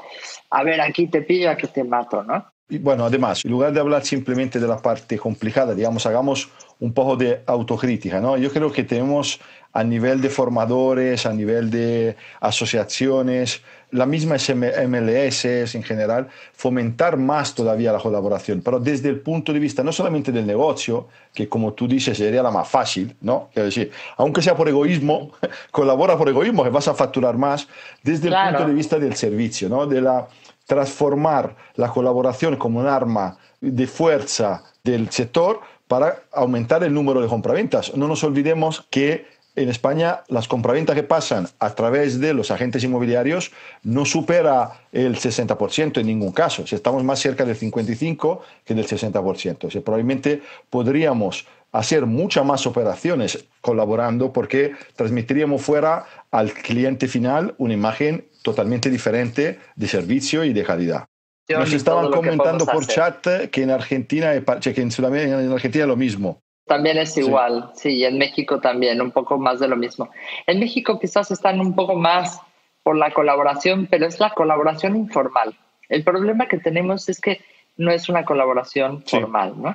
a 0.51 0.63
ver, 0.63 0.81
aquí 0.81 1.09
te 1.09 1.23
pillo, 1.23 1.51
aquí 1.51 1.67
te 1.67 1.85
mato, 1.85 2.23
¿no? 2.23 2.47
Y 2.69 2.79
bueno, 2.79 3.05
además, 3.05 3.45
en 3.45 3.53
lugar 3.53 3.73
de 3.73 3.79
hablar 3.79 4.05
simplemente 4.05 4.59
de 4.59 4.67
la 4.67 4.79
parte 4.79 5.19
complicada, 5.19 5.73
digamos, 5.73 6.05
hagamos 6.05 6.49
un 6.81 6.93
poco 6.93 7.17
de 7.17 7.43
autocrítica, 7.47 8.21
¿no? 8.21 8.37
Yo 8.37 8.51
creo 8.51 8.73
que 8.73 8.83
tenemos 8.83 9.41
a 9.73 9.85
nivel 9.85 10.21
de 10.21 10.31
formadores, 10.31 11.27
a 11.27 11.33
nivel 11.33 11.71
de 11.71 12.17
asociaciones, 12.41 13.63
la 13.93 14.05
misma 14.05 14.35
MLS 14.35 15.45
en 15.75 15.83
general, 15.83 16.29
fomentar 16.55 17.17
más 17.17 17.55
todavía 17.55 17.93
la 17.93 17.99
colaboración, 17.99 18.63
pero 18.63 18.81
desde 18.81 19.11
el 19.11 19.21
punto 19.21 19.53
de 19.53 19.61
vista 19.61 19.85
no 19.85 19.93
solamente 19.93 20.33
del 20.33 20.47
negocio, 20.47 21.07
que 21.33 21.49
como 21.49 21.73
tú 21.73 21.87
dices 21.87 22.19
sería 22.19 22.43
la 22.43 22.51
más 22.51 22.69
fácil, 22.69 23.15
¿no? 23.21 23.49
Quiero 23.53 23.67
decir, 23.67 23.93
aunque 24.17 24.43
sea 24.43 24.57
por 24.57 24.69
egoísmo, 24.69 25.31
colabora 25.71 26.17
por 26.17 26.29
egoísmo, 26.29 26.65
que 26.65 26.71
vas 26.71 26.89
a 26.89 26.95
facturar 26.95 27.37
más, 27.37 27.69
desde 28.03 28.29
el 28.29 28.35
punto 28.35 28.67
de 28.67 28.75
vista 28.75 28.99
del 28.99 29.15
servicio, 29.15 29.69
¿no? 29.69 29.87
De 29.87 30.01
la 30.01 30.27
transformar 30.67 31.57
la 31.75 31.89
colaboración 31.89 32.57
como 32.57 32.81
un 32.81 32.87
arma 32.87 33.39
de 33.61 33.87
fuerza 33.87 34.65
del 34.85 35.11
sector 35.11 35.61
para 35.89 36.23
aumentar 36.33 36.83
el 36.85 36.93
número 36.93 37.21
de 37.21 37.29
compraventas. 37.29 37.95
No 37.97 38.09
nos 38.09 38.25
olvidemos 38.25 38.87
que 38.91 39.27
en 39.57 39.71
España 39.71 40.23
las 40.29 40.49
compraventas 40.49 40.95
que 40.95 41.03
pasan 41.03 41.49
a 41.59 41.75
través 41.75 42.21
de 42.21 42.35
los 42.35 42.51
agentes 42.51 42.85
inmobiliarios 42.85 43.53
no 43.83 44.05
supera 44.05 44.83
el 44.93 45.17
60% 45.17 45.99
en 45.99 46.07
ningún 46.07 46.33
caso. 46.33 46.67
Si 46.67 46.75
estamos 46.75 47.03
más 47.03 47.21
cerca 47.21 47.45
del 47.45 47.57
55 47.57 48.43
que 48.65 48.75
del 48.75 48.87
60%. 48.87 49.65
O 49.65 49.83
probablemente 49.83 50.43
podríamos 50.69 51.47
hacer 51.73 52.07
muchas 52.07 52.45
más 52.45 52.67
operaciones 52.67 53.47
colaborando 53.61 54.33
porque 54.33 54.75
transmitiríamos 54.95 55.63
fuera 55.63 56.05
al 56.31 56.53
cliente 56.53 57.09
final 57.09 57.55
una 57.59 57.75
imagen 57.75 58.27
totalmente 58.47 58.89
diferente 58.89 59.59
de 59.75 59.89
servicio 59.89 60.45
y 60.45 60.53
de 60.53 60.63
calidad. 60.63 61.05
Nos 61.49 61.73
estaban 61.73 62.13
comentando 62.13 62.65
por 62.65 62.87
chat 62.87 63.27
que 63.51 63.63
en 63.63 63.71
Argentina, 63.73 64.31
que 64.61 64.81
en 64.81 64.93
Sudamérica, 64.93 65.43
en 65.43 65.51
Argentina 65.51 65.83
es 65.83 65.89
lo 65.89 65.97
mismo. 65.97 66.41
También 66.65 66.97
es 66.97 67.17
igual, 67.19 67.73
sí. 67.75 67.91
y 67.91 68.05
en 68.05 68.19
México 68.19 68.61
también, 68.61 69.01
un 69.01 69.11
poco 69.11 69.37
más 69.37 69.59
de 69.59 69.67
lo 69.67 69.77
mismo. 69.77 70.11
En 70.47 70.61
México 70.61 71.01
quizás 71.01 71.33
están 71.33 71.61
un 71.61 71.75
poco 71.75 71.97
más 71.97 72.41
por 72.85 72.97
la 72.97 73.11
colaboración, 73.11 73.89
pero 73.91 74.07
es 74.07 74.21
la 74.21 74.31
colaboración 74.31 74.95
informal. 74.95 75.57
El 75.89 76.05
problema 76.05 76.47
que 76.47 76.59
tenemos 76.59 77.09
es 77.09 77.21
que 77.21 77.41
no 77.77 77.91
es 77.91 78.09
una 78.09 78.25
colaboración 78.25 79.03
formal, 79.05 79.61
¿no? 79.61 79.75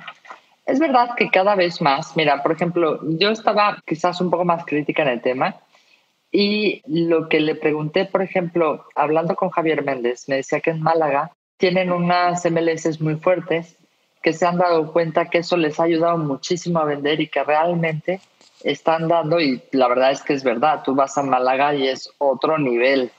Es 0.64 0.78
verdad 0.78 1.10
que 1.16 1.28
cada 1.28 1.54
vez 1.56 1.82
más, 1.82 2.16
mira, 2.16 2.42
por 2.42 2.52
ejemplo, 2.52 3.00
yo 3.18 3.30
estaba 3.30 3.82
quizás 3.86 4.18
un 4.22 4.30
poco 4.30 4.46
más 4.46 4.64
crítica 4.64 5.02
en 5.02 5.08
el 5.08 5.20
tema 5.20 5.56
y 6.32 6.82
lo 6.86 7.28
que 7.28 7.40
le 7.40 7.54
pregunté, 7.54 8.06
por 8.06 8.22
ejemplo, 8.22 8.86
hablando 8.94 9.36
con 9.36 9.50
Javier 9.50 9.84
Méndez, 9.84 10.28
me 10.28 10.36
decía 10.36 10.60
que 10.60 10.70
en 10.70 10.82
Málaga 10.82 11.30
tienen 11.58 11.92
unas 11.92 12.44
MLS 12.50 13.00
muy 13.00 13.16
fuertes 13.16 13.76
que 14.22 14.32
se 14.32 14.46
han 14.46 14.56
dado 14.56 14.92
cuenta 14.92 15.28
que 15.28 15.38
eso 15.38 15.56
les 15.56 15.78
ha 15.78 15.84
ayudado 15.84 16.16
muchísimo 16.16 16.78
a 16.78 16.84
vender 16.84 17.20
y 17.20 17.28
que 17.28 17.44
realmente 17.44 18.20
están 18.62 19.08
dando, 19.08 19.40
y 19.40 19.60
la 19.72 19.88
verdad 19.88 20.12
es 20.12 20.22
que 20.22 20.32
es 20.32 20.42
verdad, 20.42 20.82
tú 20.84 20.94
vas 20.94 21.18
a 21.18 21.22
Málaga 21.22 21.74
y 21.74 21.88
es 21.88 22.08
otro 22.18 22.56
nivel, 22.56 23.10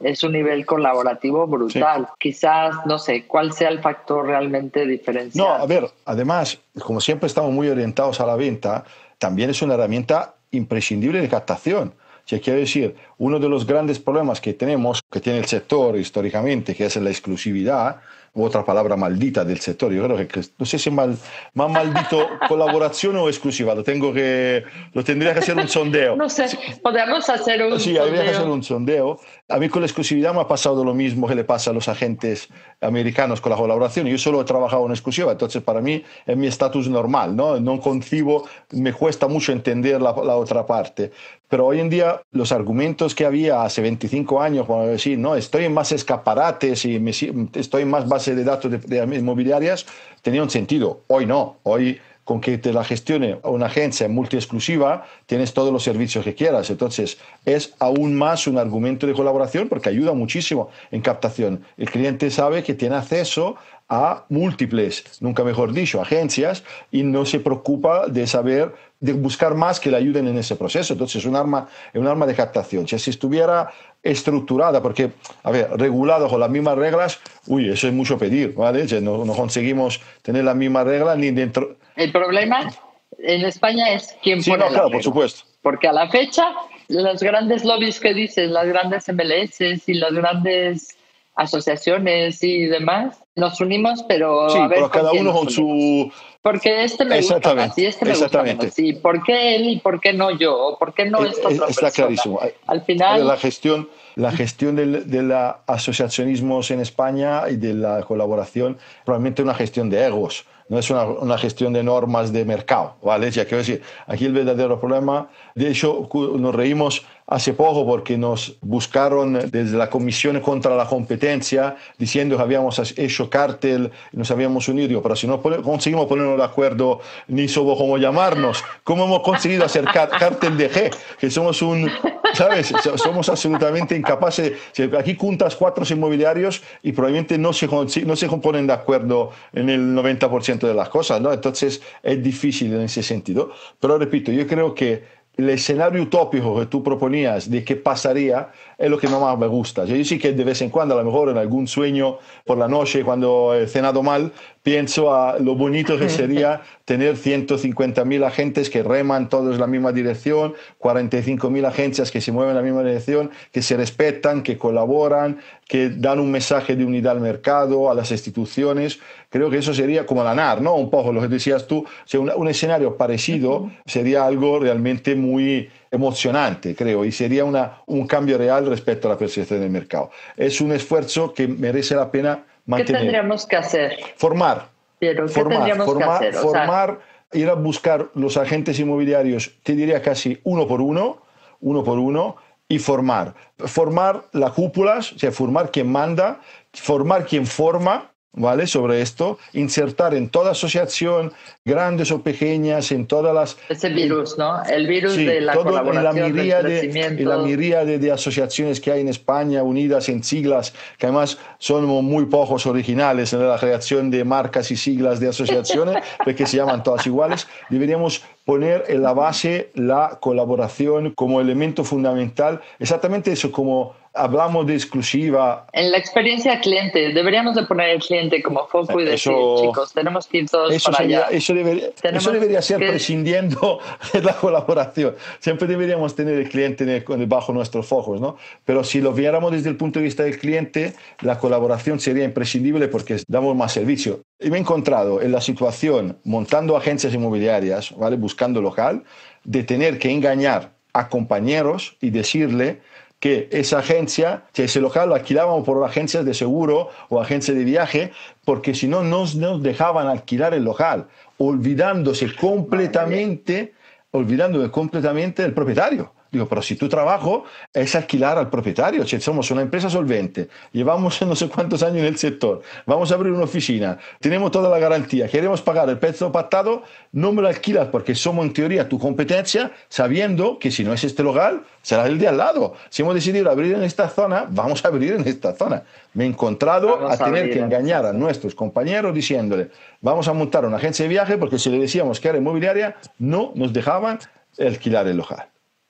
es 0.00 0.24
un 0.24 0.32
nivel 0.32 0.66
colaborativo 0.66 1.46
brutal. 1.46 2.08
Quizás, 2.18 2.74
no 2.86 2.98
sé, 2.98 3.26
cuál 3.26 3.52
sea 3.52 3.68
el 3.68 3.80
factor 3.80 4.26
realmente 4.26 4.86
diferencial. 4.86 5.46
No, 5.46 5.52
a 5.54 5.66
ver, 5.66 5.90
además, 6.06 6.58
como 6.82 7.00
siempre 7.00 7.26
estamos 7.26 7.52
muy 7.52 7.68
orientados 7.68 8.20
a 8.20 8.26
la 8.26 8.34
venta, 8.34 8.84
también 9.18 9.50
es 9.50 9.60
una 9.62 9.74
herramienta 9.74 10.34
imprescindible 10.50 11.20
de 11.20 11.28
captación. 11.28 11.92
O 12.30 12.40
quiero 12.40 12.58
decir, 12.58 12.94
uno 13.16 13.38
de 13.38 13.48
los 13.48 13.66
grandes 13.66 13.98
problemas 13.98 14.38
que 14.38 14.52
tenemos, 14.52 15.00
que 15.10 15.18
tiene 15.18 15.38
el 15.38 15.46
sector 15.46 15.96
históricamente, 15.96 16.74
que 16.74 16.84
es 16.84 16.96
la 16.96 17.08
exclusividad, 17.08 18.02
otra 18.44 18.64
palabra 18.64 18.96
maldita 18.96 19.44
del 19.44 19.60
sector. 19.60 19.92
Yo 19.92 20.04
creo 20.04 20.16
que 20.28 20.40
no 20.58 20.66
sé 20.66 20.78
si 20.78 20.90
mal, 20.90 21.16
más 21.54 21.70
maldito 21.70 22.26
colaboración 22.48 23.16
o 23.16 23.28
exclusiva. 23.28 23.74
Lo 23.74 23.84
tengo 23.84 24.12
que, 24.12 24.64
lo 24.92 25.04
tendría 25.04 25.32
que 25.32 25.40
hacer 25.40 25.56
un 25.56 25.68
sondeo. 25.68 26.16
No 26.16 26.28
sé, 26.28 26.46
podemos 26.82 27.28
hacer 27.28 27.62
un 27.62 27.78
sí, 27.78 27.94
sondeo. 27.94 28.02
habría 28.02 28.22
que 28.24 28.30
hacer 28.30 28.48
un 28.48 28.62
sondeo. 28.62 29.20
A 29.48 29.58
mí 29.58 29.68
con 29.68 29.82
la 29.82 29.86
exclusividad 29.86 30.34
me 30.34 30.40
ha 30.40 30.48
pasado 30.48 30.84
lo 30.84 30.94
mismo 30.94 31.26
que 31.26 31.34
le 31.34 31.44
pasa 31.44 31.70
a 31.70 31.72
los 31.72 31.88
agentes 31.88 32.48
americanos 32.80 33.40
con 33.40 33.50
la 33.50 33.56
colaboración. 33.56 34.06
Yo 34.06 34.18
solo 34.18 34.40
he 34.40 34.44
trabajado 34.44 34.86
en 34.86 34.92
exclusiva, 34.92 35.32
entonces 35.32 35.62
para 35.62 35.80
mí 35.80 36.02
es 36.26 36.36
mi 36.36 36.46
estatus 36.46 36.88
normal, 36.88 37.34
¿no? 37.34 37.58
No 37.60 37.80
concibo, 37.80 38.48
me 38.72 38.92
cuesta 38.92 39.28
mucho 39.28 39.52
entender 39.52 40.00
la, 40.00 40.14
la 40.24 40.36
otra 40.36 40.66
parte. 40.66 41.10
Pero 41.48 41.66
hoy 41.66 41.80
en 41.80 41.88
día 41.88 42.20
los 42.30 42.52
argumentos 42.52 43.14
que 43.14 43.24
había 43.24 43.62
hace 43.62 43.80
25 43.80 44.40
años, 44.42 44.66
cuando 44.66 44.86
decir, 44.86 45.18
no, 45.18 45.34
estoy 45.34 45.64
en 45.64 45.72
más 45.72 45.92
escaparates 45.92 46.84
y 46.84 47.00
me, 47.00 47.10
estoy 47.10 47.82
en 47.82 47.90
más 47.90 48.06
de 48.36 48.44
datos 48.44 48.70
de, 48.70 49.16
inmobiliarias, 49.16 49.86
tenía 50.22 50.42
un 50.42 50.50
sentido. 50.50 51.02
Hoy 51.06 51.26
no. 51.26 51.58
Hoy 51.62 52.00
con 52.28 52.42
que 52.42 52.58
te 52.58 52.74
la 52.74 52.84
gestione 52.84 53.38
una 53.42 53.66
agencia 53.66 54.06
multi-exclusiva, 54.06 55.06
tienes 55.24 55.54
todos 55.54 55.72
los 55.72 55.82
servicios 55.82 56.22
que 56.22 56.34
quieras. 56.34 56.68
Entonces, 56.68 57.16
es 57.46 57.72
aún 57.78 58.14
más 58.16 58.46
un 58.46 58.58
argumento 58.58 59.06
de 59.06 59.14
colaboración 59.14 59.66
porque 59.70 59.88
ayuda 59.88 60.12
muchísimo 60.12 60.68
en 60.90 61.00
captación. 61.00 61.62
El 61.78 61.90
cliente 61.90 62.30
sabe 62.30 62.62
que 62.62 62.74
tiene 62.74 62.96
acceso 62.96 63.56
a 63.88 64.26
múltiples, 64.28 65.04
nunca 65.20 65.42
mejor 65.42 65.72
dicho, 65.72 66.02
agencias 66.02 66.64
y 66.90 67.02
no 67.02 67.24
se 67.24 67.40
preocupa 67.40 68.08
de 68.08 68.26
saber, 68.26 68.74
de 69.00 69.12
buscar 69.12 69.54
más 69.54 69.78
que 69.78 69.90
le 69.90 69.96
ayuden 69.96 70.26
en 70.28 70.38
ese 70.38 70.56
proceso. 70.56 70.92
Entonces, 70.92 71.16
es 71.16 71.26
un 71.26 71.36
arma, 71.36 71.68
es 71.92 72.00
un 72.00 72.06
arma 72.06 72.26
de 72.26 72.34
captación. 72.34 72.86
Si 72.88 73.10
estuviera 73.10 73.70
estructurada, 74.02 74.82
porque, 74.82 75.12
a 75.42 75.50
ver, 75.50 75.70
regulado 75.76 76.28
con 76.28 76.40
las 76.40 76.50
mismas 76.50 76.76
reglas, 76.76 77.20
uy, 77.46 77.68
eso 77.68 77.86
es 77.86 77.92
mucho 77.92 78.18
pedir, 78.18 78.54
¿vale? 78.54 78.86
No, 79.00 79.24
no 79.24 79.34
conseguimos 79.34 80.00
tener 80.22 80.44
las 80.44 80.56
mismas 80.56 80.86
reglas 80.86 81.16
ni 81.18 81.30
dentro. 81.30 81.76
El 81.96 82.12
problema 82.12 82.70
en 83.18 83.44
España 83.44 83.92
es 83.92 84.16
quién 84.22 84.42
sí, 84.42 84.50
pone 84.50 84.64
no, 84.64 84.70
claro, 84.70 84.90
por 84.90 85.02
supuesto. 85.02 85.42
Porque 85.62 85.88
a 85.88 85.92
la 85.92 86.08
fecha, 86.08 86.52
los 86.88 87.22
grandes 87.22 87.64
lobbies 87.64 88.00
que 88.00 88.14
dices, 88.14 88.50
las 88.50 88.66
grandes 88.66 89.08
MLS 89.08 89.60
y 89.88 89.94
las 89.94 90.12
grandes 90.12 90.96
asociaciones 91.34 92.42
y 92.42 92.66
demás, 92.66 93.22
nos 93.38 93.60
unimos, 93.60 94.04
pero 94.08 94.50
sí, 94.50 94.58
a 94.58 94.68
ver 94.68 94.78
pero 94.78 94.90
cada 94.90 95.12
uno 95.12 95.32
con 95.32 95.48
su 95.48 96.12
porque 96.40 96.84
este 96.84 97.04
me 97.04 97.20
gusta 97.20 97.54
más 97.54 97.76
y 97.76 97.86
este 97.86 98.04
me 98.04 98.14
gusta 98.14 98.42
menos. 98.42 98.72
Sí, 98.72 98.92
¿por 98.94 99.22
qué 99.22 99.56
él 99.56 99.68
y 99.68 99.80
por 99.80 100.00
qué 100.00 100.12
no 100.12 100.30
yo? 100.30 100.56
¿O 100.56 100.78
por 100.78 100.94
qué 100.94 101.04
no 101.04 101.24
eh, 101.24 101.30
esta 101.30 101.48
otra 101.48 101.66
Está 101.68 101.90
clarísimo. 101.90 102.40
Al 102.66 102.82
final... 102.84 103.26
La 103.26 103.36
gestión, 103.36 103.88
la 104.14 104.32
gestión 104.32 104.76
del, 104.76 105.10
del 105.10 105.32
asociacionismo 105.66 106.60
en 106.70 106.80
España 106.80 107.42
y 107.50 107.56
de 107.56 107.74
la 107.74 108.02
colaboración, 108.02 108.78
probablemente 109.04 109.42
una 109.42 109.54
gestión 109.54 109.90
de 109.90 110.06
egos 110.06 110.46
no 110.68 110.78
es 110.78 110.90
una, 110.90 111.04
una, 111.04 111.38
gestión 111.38 111.72
de 111.72 111.82
normas 111.82 112.32
de 112.32 112.44
mercado, 112.44 112.96
¿vale? 113.02 113.30
Ya 113.30 113.44
quiero 113.44 113.58
decir, 113.58 113.82
aquí 114.06 114.26
el 114.26 114.34
verdadero 114.34 114.78
problema, 114.78 115.30
de 115.54 115.70
hecho, 115.70 116.08
nos 116.12 116.54
reímos 116.54 117.06
hace 117.26 117.54
poco 117.54 117.86
porque 117.86 118.18
nos 118.18 118.56
buscaron 118.60 119.50
desde 119.50 119.76
la 119.76 119.88
Comisión 119.88 120.40
contra 120.40 120.76
la 120.76 120.86
Competencia 120.86 121.76
diciendo 121.96 122.36
que 122.36 122.42
habíamos 122.42 122.78
hecho 122.98 123.27
cártel, 123.28 123.90
nos 124.12 124.30
habíamos 124.30 124.68
unido, 124.68 125.02
pero 125.02 125.16
si 125.16 125.26
no 125.26 125.40
conseguimos 125.40 126.06
ponernos 126.06 126.36
de 126.36 126.44
acuerdo 126.44 127.00
ni 127.28 127.48
sobre 127.48 127.76
cómo 127.76 127.98
llamarnos, 127.98 128.64
¿cómo 128.84 129.04
hemos 129.04 129.20
conseguido 129.20 129.64
hacer 129.64 129.84
cártel 129.84 130.56
de 130.56 130.70
G? 130.70 130.94
Que 131.18 131.30
somos 131.30 131.62
un, 131.62 131.90
¿sabes? 132.34 132.72
Somos 132.96 133.28
absolutamente 133.28 133.96
incapaces. 133.96 134.52
Aquí 134.98 135.16
juntas 135.16 135.56
cuatro 135.56 135.84
inmobiliarios 135.88 136.62
y 136.82 136.92
probablemente 136.92 137.38
no 137.38 137.52
se, 137.52 137.66
no 137.66 138.16
se 138.16 138.28
ponen 138.28 138.66
de 138.66 138.72
acuerdo 138.72 139.30
en 139.52 139.70
el 139.70 139.94
90% 139.94 140.60
de 140.60 140.74
las 140.74 140.88
cosas, 140.88 141.20
¿no? 141.20 141.32
Entonces 141.32 141.82
es 142.02 142.22
difícil 142.22 142.72
en 142.74 142.82
ese 142.82 143.02
sentido. 143.02 143.50
Pero 143.80 143.98
repito, 143.98 144.32
yo 144.32 144.46
creo 144.46 144.74
que 144.74 145.17
el 145.38 145.48
escenario 145.50 146.02
utópico 146.02 146.58
que 146.58 146.66
tú 146.66 146.82
proponías 146.82 147.48
de 147.48 147.62
qué 147.62 147.76
pasaría 147.76 148.50
es 148.76 148.90
lo 148.90 148.98
que 148.98 149.06
más 149.06 149.38
me 149.38 149.46
gusta. 149.46 149.84
Yo 149.84 150.04
sí 150.04 150.18
que 150.18 150.32
de 150.32 150.42
vez 150.42 150.60
en 150.62 150.70
cuando, 150.70 150.94
a 150.94 150.98
lo 150.98 151.04
mejor 151.04 151.28
en 151.28 151.38
algún 151.38 151.68
sueño 151.68 152.18
por 152.44 152.58
la 152.58 152.66
noche, 152.66 153.04
cuando 153.04 153.54
he 153.54 153.68
cenado 153.68 154.02
mal, 154.02 154.32
pienso 154.62 155.14
a 155.14 155.38
lo 155.38 155.54
bonito 155.54 155.98
que 155.98 156.08
sería 156.08 156.62
tener 156.84 157.16
150.000 157.16 158.24
agentes 158.24 158.70
que 158.70 158.82
reman 158.82 159.28
todos 159.28 159.54
en 159.54 159.60
la 159.60 159.66
misma 159.66 159.92
dirección, 159.92 160.54
45.000 160.80 161.66
agencias 161.66 162.10
que 162.10 162.20
se 162.20 162.32
mueven 162.32 162.50
en 162.50 162.56
la 162.56 162.62
misma 162.62 162.82
dirección, 162.82 163.30
que 163.52 163.62
se 163.62 163.76
respetan, 163.76 164.42
que 164.42 164.58
colaboran, 164.58 165.38
que 165.66 165.90
dan 165.90 166.20
un 166.20 166.30
mensaje 166.30 166.76
de 166.76 166.84
unidad 166.84 167.12
al 167.12 167.20
mercado, 167.20 167.90
a 167.90 167.94
las 167.94 168.10
instituciones. 168.10 169.00
Creo 169.30 169.50
que 169.50 169.58
eso 169.58 169.74
sería 169.74 170.06
como 170.06 170.24
la 170.24 170.34
NAR, 170.34 170.62
¿no? 170.62 170.74
Un 170.74 170.90
poco 170.90 171.12
lo 171.12 171.20
que 171.20 171.28
decías 171.28 171.66
tú. 171.66 171.84
O 171.84 172.20
un, 172.20 172.30
un 172.34 172.48
escenario 172.48 172.96
parecido 172.96 173.70
sería 173.84 174.24
algo 174.24 174.58
realmente 174.58 175.14
muy 175.14 175.68
emocionante, 175.90 176.74
creo, 176.74 177.04
y 177.04 177.12
sería 177.12 177.44
una, 177.44 177.82
un 177.86 178.06
cambio 178.06 178.38
real 178.38 178.66
respecto 178.66 179.08
a 179.08 179.12
la 179.12 179.18
percepción 179.18 179.60
del 179.60 179.70
mercado. 179.70 180.10
Es 180.36 180.60
un 180.60 180.72
esfuerzo 180.72 181.32
que 181.32 181.48
merece 181.48 181.94
la 181.94 182.10
pena 182.10 182.44
mantener. 182.66 182.86
¿Qué 182.86 183.06
tendríamos 183.06 183.46
que 183.46 183.56
hacer? 183.56 183.98
Formar, 184.16 184.68
Pero, 184.98 185.26
¿qué 185.26 185.44
tendríamos 185.44 185.86
formar, 185.86 186.20
que 186.20 186.28
hacer? 186.28 186.34
formar, 186.34 187.00
ir 187.32 187.48
a 187.48 187.54
buscar 187.54 188.10
los 188.14 188.36
agentes 188.36 188.78
inmobiliarios, 188.78 189.52
te 189.62 189.74
diría 189.74 190.02
casi 190.02 190.40
uno 190.44 190.66
por 190.66 190.80
uno, 190.80 191.22
uno 191.60 191.82
por 191.84 191.98
uno, 191.98 192.36
y 192.68 192.78
formar. 192.78 193.34
Formar 193.56 194.24
las 194.32 194.52
cúpulas, 194.52 195.12
o 195.12 195.18
sea, 195.18 195.32
formar 195.32 195.70
quien 195.70 195.90
manda, 195.90 196.40
formar 196.72 197.24
quien 197.24 197.46
forma, 197.46 198.12
¿vale? 198.32 198.66
Sobre 198.66 199.00
esto, 199.00 199.38
insertar 199.52 200.14
en 200.14 200.28
toda 200.28 200.52
asociación, 200.52 201.32
grandes 201.64 202.10
o 202.10 202.22
pequeñas, 202.22 202.92
en 202.92 203.06
todas 203.06 203.34
las... 203.34 203.56
Ese 203.68 203.88
virus, 203.88 204.38
¿no? 204.38 204.62
El 204.64 204.86
virus 204.86 205.16
de 205.16 205.40
la 205.40 205.54
colaboración, 205.54 205.96
en 205.96 206.04
la 206.04 206.28
miríade, 206.28 206.80
en 206.84 207.28
la 207.28 207.38
miríade 207.38 207.98
de 207.98 208.12
asociaciones 208.12 208.80
que 208.80 208.92
hay 208.92 209.00
en 209.00 209.08
España, 209.08 209.62
unidas 209.62 210.08
en 210.08 210.22
siglas, 210.22 210.74
que 210.98 211.06
además 211.06 211.38
son 211.58 211.86
muy 211.86 212.26
pocos 212.26 212.66
originales 212.66 213.32
en 213.32 213.46
la 213.46 213.58
creación 213.58 214.10
de 214.10 214.24
marcas 214.24 214.70
y 214.70 214.76
siglas 214.76 215.20
de 215.20 215.28
asociaciones, 215.28 215.96
porque 216.24 216.46
se 216.46 216.58
llaman 216.58 216.82
todas 216.82 217.06
iguales, 217.06 217.46
deberíamos 217.70 218.22
poner 218.44 218.84
en 218.88 219.02
la 219.02 219.12
base 219.12 219.70
la 219.74 220.18
colaboración 220.20 221.12
como 221.12 221.40
elemento 221.40 221.84
fundamental, 221.84 222.60
exactamente 222.78 223.32
eso, 223.32 223.52
como 223.52 223.94
hablamos 224.18 224.66
de 224.66 224.74
exclusiva. 224.74 225.66
En 225.72 225.90
la 225.90 225.98
experiencia 225.98 226.60
cliente, 226.60 227.12
deberíamos 227.12 227.54
de 227.54 227.64
poner 227.64 227.90
el 227.90 228.00
cliente 228.00 228.42
como 228.42 228.66
foco 228.66 229.00
y 229.00 229.04
decir, 229.04 229.32
chicos, 229.60 229.92
tenemos 229.92 230.26
que 230.26 230.38
ir 230.38 230.50
todos 230.50 230.72
eso 230.72 230.90
para 230.90 231.04
allá. 231.04 231.26
Eso 231.30 231.54
debería, 231.54 231.90
eso 232.02 232.32
debería 232.32 232.62
ser 232.62 232.78
prescindiendo 232.78 233.80
de 234.12 234.22
la 234.22 234.34
colaboración. 234.34 235.14
Siempre 235.38 235.68
deberíamos 235.68 236.14
tener 236.14 236.34
el 236.34 236.48
cliente 236.48 237.04
bajo 237.26 237.52
nuestros 237.52 237.86
focos, 237.86 238.20
¿no? 238.20 238.36
Pero 238.64 238.84
si 238.84 239.00
lo 239.00 239.12
viéramos 239.12 239.52
desde 239.52 239.70
el 239.70 239.76
punto 239.76 239.98
de 239.98 240.04
vista 240.04 240.24
del 240.24 240.38
cliente, 240.38 240.94
la 241.20 241.38
colaboración 241.38 242.00
sería 242.00 242.24
imprescindible 242.24 242.88
porque 242.88 243.16
damos 243.26 243.56
más 243.56 243.72
servicio. 243.72 244.20
Y 244.40 244.50
me 244.50 244.58
he 244.58 244.60
encontrado 244.60 245.22
en 245.22 245.32
la 245.32 245.40
situación, 245.40 246.18
montando 246.24 246.76
agencias 246.76 247.14
inmobiliarias, 247.14 247.96
¿vale? 247.96 248.16
buscando 248.16 248.60
local, 248.60 249.04
de 249.44 249.62
tener 249.62 249.98
que 249.98 250.10
engañar 250.10 250.72
a 250.92 251.08
compañeros 251.08 251.96
y 252.00 252.10
decirle 252.10 252.80
que 253.20 253.48
esa 253.50 253.78
agencia, 253.78 254.44
ese 254.54 254.80
local 254.80 255.08
lo 255.08 255.14
alquilábamos 255.14 255.64
por 255.64 255.82
agencias 255.84 256.24
de 256.24 256.34
seguro 256.34 256.90
o 257.08 257.20
agencias 257.20 257.56
de 257.56 257.64
viaje, 257.64 258.12
porque 258.44 258.74
si 258.74 258.86
no 258.86 259.02
nos, 259.02 259.34
nos 259.34 259.62
dejaban 259.62 260.06
alquilar 260.06 260.54
el 260.54 260.64
local, 260.64 261.08
olvidándose 261.38 262.34
completamente, 262.34 263.74
olvidándose 264.12 264.70
completamente 264.70 265.42
del 265.42 265.52
propietario. 265.52 266.12
Digo, 266.30 266.46
pero 266.46 266.60
si 266.60 266.76
tu 266.76 266.88
trabajo 266.88 267.44
es 267.72 267.94
alquilar 267.94 268.36
al 268.36 268.50
propietario, 268.50 269.04
cioè 269.04 269.20
somos 269.20 269.50
una 269.50 269.62
empresa 269.62 269.88
solvente, 269.88 270.48
llevamos 270.72 271.20
no 271.26 271.34
sé 271.34 271.48
cuántos 271.48 271.82
años 271.82 271.98
en 271.98 272.04
el 272.06 272.18
sector, 272.18 272.62
vamos 272.86 273.10
a 273.10 273.14
abrir 273.14 273.32
una 273.32 273.44
oficina, 273.44 273.98
tenemos 274.20 274.50
toda 274.50 274.68
la 274.68 274.78
garantía, 274.78 275.28
queremos 275.28 275.62
pagar 275.62 275.88
el 275.88 275.98
precio 275.98 276.30
pactado, 276.30 276.82
no 277.12 277.32
me 277.32 277.40
lo 277.40 277.48
alquilas 277.48 277.88
porque 277.88 278.14
somos 278.14 278.44
en 278.44 278.52
teoría 278.52 278.88
tu 278.88 278.98
competencia, 278.98 279.72
sabiendo 279.88 280.58
que 280.58 280.70
si 280.70 280.84
no 280.84 280.92
es 280.92 281.02
este 281.04 281.22
local, 281.22 281.62
será 281.82 282.06
el 282.06 282.18
de 282.18 282.28
al 282.28 282.36
lado. 282.36 282.74
Si 282.90 283.02
hemos 283.02 283.14
decidido 283.14 283.50
abrir 283.50 283.74
en 283.74 283.82
esta 283.82 284.08
zona, 284.08 284.46
vamos 284.50 284.84
a 284.84 284.88
abrir 284.88 285.14
en 285.14 285.26
esta 285.26 285.54
zona. 285.54 285.84
Me 286.12 286.24
he 286.24 286.26
encontrado 286.26 287.08
a, 287.08 287.16
tener 287.16 287.50
que 287.50 287.60
engañar 287.60 288.04
a 288.04 288.12
nuestros 288.12 288.54
compañeros 288.54 289.14
diciéndole, 289.14 289.70
vamos 290.00 290.28
a 290.28 290.32
montar 290.32 290.66
una 290.66 290.76
agencia 290.76 291.04
de 291.04 291.08
viaje 291.08 291.38
porque 291.38 291.58
si 291.58 291.70
le 291.70 291.78
decíamos 291.78 292.20
que 292.20 292.28
era 292.28 292.38
inmobiliaria, 292.38 292.96
no 293.18 293.52
nos 293.54 293.72
dejaban 293.72 294.18
alquilar 294.58 295.06
el 295.06 295.16
local. 295.16 295.46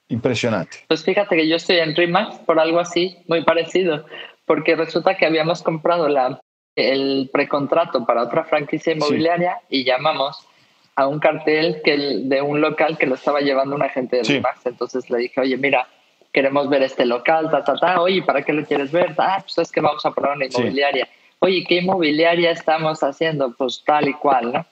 Impresionante. 0.09 0.79
Pues 0.87 1.03
fíjate 1.03 1.35
que 1.35 1.47
yo 1.47 1.55
estoy 1.55 1.77
en 1.77 1.95
RIMAX 1.95 2.39
por 2.39 2.59
algo 2.59 2.79
así, 2.79 3.17
muy 3.27 3.43
parecido, 3.43 4.05
porque 4.45 4.75
resulta 4.75 5.15
que 5.15 5.27
habíamos 5.27 5.61
comprado 5.61 6.09
la, 6.09 6.41
el 6.75 7.29
precontrato 7.31 8.05
para 8.05 8.23
otra 8.23 8.43
franquicia 8.43 8.93
inmobiliaria 8.93 9.57
y 9.69 9.83
llamamos 9.83 10.47
a 10.95 11.07
un 11.07 11.19
cartel 11.19 11.81
que 11.83 11.95
de 12.23 12.41
un 12.41 12.59
local 12.59 12.97
que 12.97 13.05
lo 13.05 13.15
estaba 13.15 13.39
llevando 13.39 13.75
un 13.75 13.83
agente 13.83 14.17
de 14.17 14.23
RIMAX. 14.23 14.65
Entonces 14.65 15.09
le 15.11 15.19
dije, 15.19 15.41
oye, 15.41 15.57
mira, 15.57 15.87
queremos 16.33 16.67
ver 16.69 16.81
este 16.81 17.05
local, 17.05 17.51
ta, 17.51 17.63
ta, 17.63 17.75
ta. 17.75 18.01
Oye, 18.01 18.23
¿para 18.23 18.41
qué 18.41 18.51
lo 18.51 18.65
quieres 18.65 18.91
ver? 18.91 19.13
Ah, 19.19 19.37
pues 19.41 19.59
es 19.59 19.71
que 19.71 19.79
vamos 19.79 20.03
a 20.07 20.11
poner 20.11 20.31
una 20.31 20.45
inmobiliaria. 20.45 21.07
Oye, 21.37 21.63
¿qué 21.67 21.75
inmobiliaria 21.75 22.49
estamos 22.49 23.03
haciendo? 23.03 23.53
Pues 23.55 23.83
tal 23.85 24.09
y 24.09 24.13
cual, 24.13 24.53
¿no? 24.53 24.65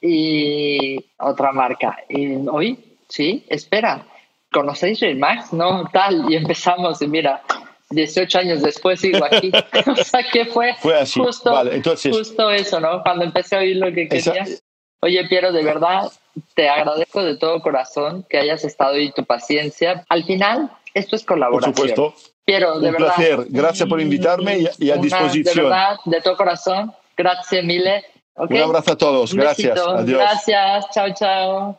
Y 0.00 0.96
otra 1.18 1.52
marca. 1.52 1.96
Y, 2.08 2.48
oye, 2.48 2.76
sí, 3.08 3.46
espera 3.48 4.04
¿conocéis 4.52 5.00
Max? 5.16 5.52
No, 5.52 5.88
tal. 5.92 6.30
Y 6.30 6.36
empezamos 6.36 7.00
y 7.02 7.08
mira, 7.08 7.42
18 7.90 8.38
años 8.38 8.62
después 8.62 9.00
sigo 9.00 9.24
aquí. 9.24 9.50
o 9.86 9.96
sea, 9.96 10.20
¿qué 10.32 10.46
fue? 10.46 10.74
Fue 10.80 10.98
así. 10.98 11.20
Justo, 11.20 11.52
justo 12.10 12.50
eso, 12.50 12.80
¿no? 12.80 13.02
Cuando 13.02 13.24
empecé 13.24 13.56
a 13.56 13.58
oír 13.60 13.76
lo 13.76 13.92
que 13.92 14.08
quería. 14.08 14.44
Oye, 15.00 15.26
Piero, 15.28 15.52
de 15.52 15.64
verdad, 15.64 16.12
te 16.54 16.68
agradezco 16.68 17.24
de 17.24 17.36
todo 17.36 17.60
corazón 17.60 18.24
que 18.28 18.38
hayas 18.38 18.64
estado 18.64 18.98
y 18.98 19.10
tu 19.12 19.24
paciencia. 19.24 20.04
Al 20.08 20.24
final, 20.24 20.70
esto 20.94 21.16
es 21.16 21.24
colaboración. 21.24 21.74
Por 21.74 21.88
supuesto. 21.88 22.32
Piero, 22.44 22.78
de 22.78 22.88
Un 22.88 22.92
verdad. 22.92 23.14
placer. 23.14 23.46
Gracias 23.48 23.88
por 23.88 24.00
invitarme 24.00 24.66
y, 24.78 24.90
a 24.90 24.96
disposición. 24.96 25.56
De 25.56 25.62
verdad, 25.62 25.96
de 26.04 26.20
todo 26.20 26.36
corazón. 26.36 26.92
Gracias, 27.16 27.64
mille. 27.64 28.04
Un 28.36 28.56
abrazo 28.56 28.92
a 28.92 28.96
todos. 28.96 29.34
Gracias. 29.34 29.78
Adiós. 29.78 30.18
Gracias. 30.18 30.86
Chao, 30.92 31.08
chao. 31.14 31.78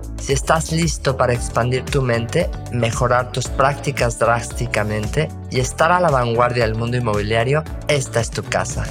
si 0.21 0.33
estás 0.33 0.71
listo 0.71 1.17
para 1.17 1.33
expandir 1.33 1.83
tu 1.83 2.01
mente, 2.01 2.49
mejorar 2.71 3.31
tus 3.31 3.47
prácticas 3.47 4.19
drásticamente 4.19 5.29
y 5.49 5.59
estar 5.59 5.91
a 5.91 5.99
la 5.99 6.11
vanguardia 6.11 6.63
del 6.63 6.75
mundo 6.75 6.97
inmobiliario, 6.97 7.63
esta 7.87 8.19
es 8.19 8.29
tu 8.29 8.43
casa. 8.43 8.85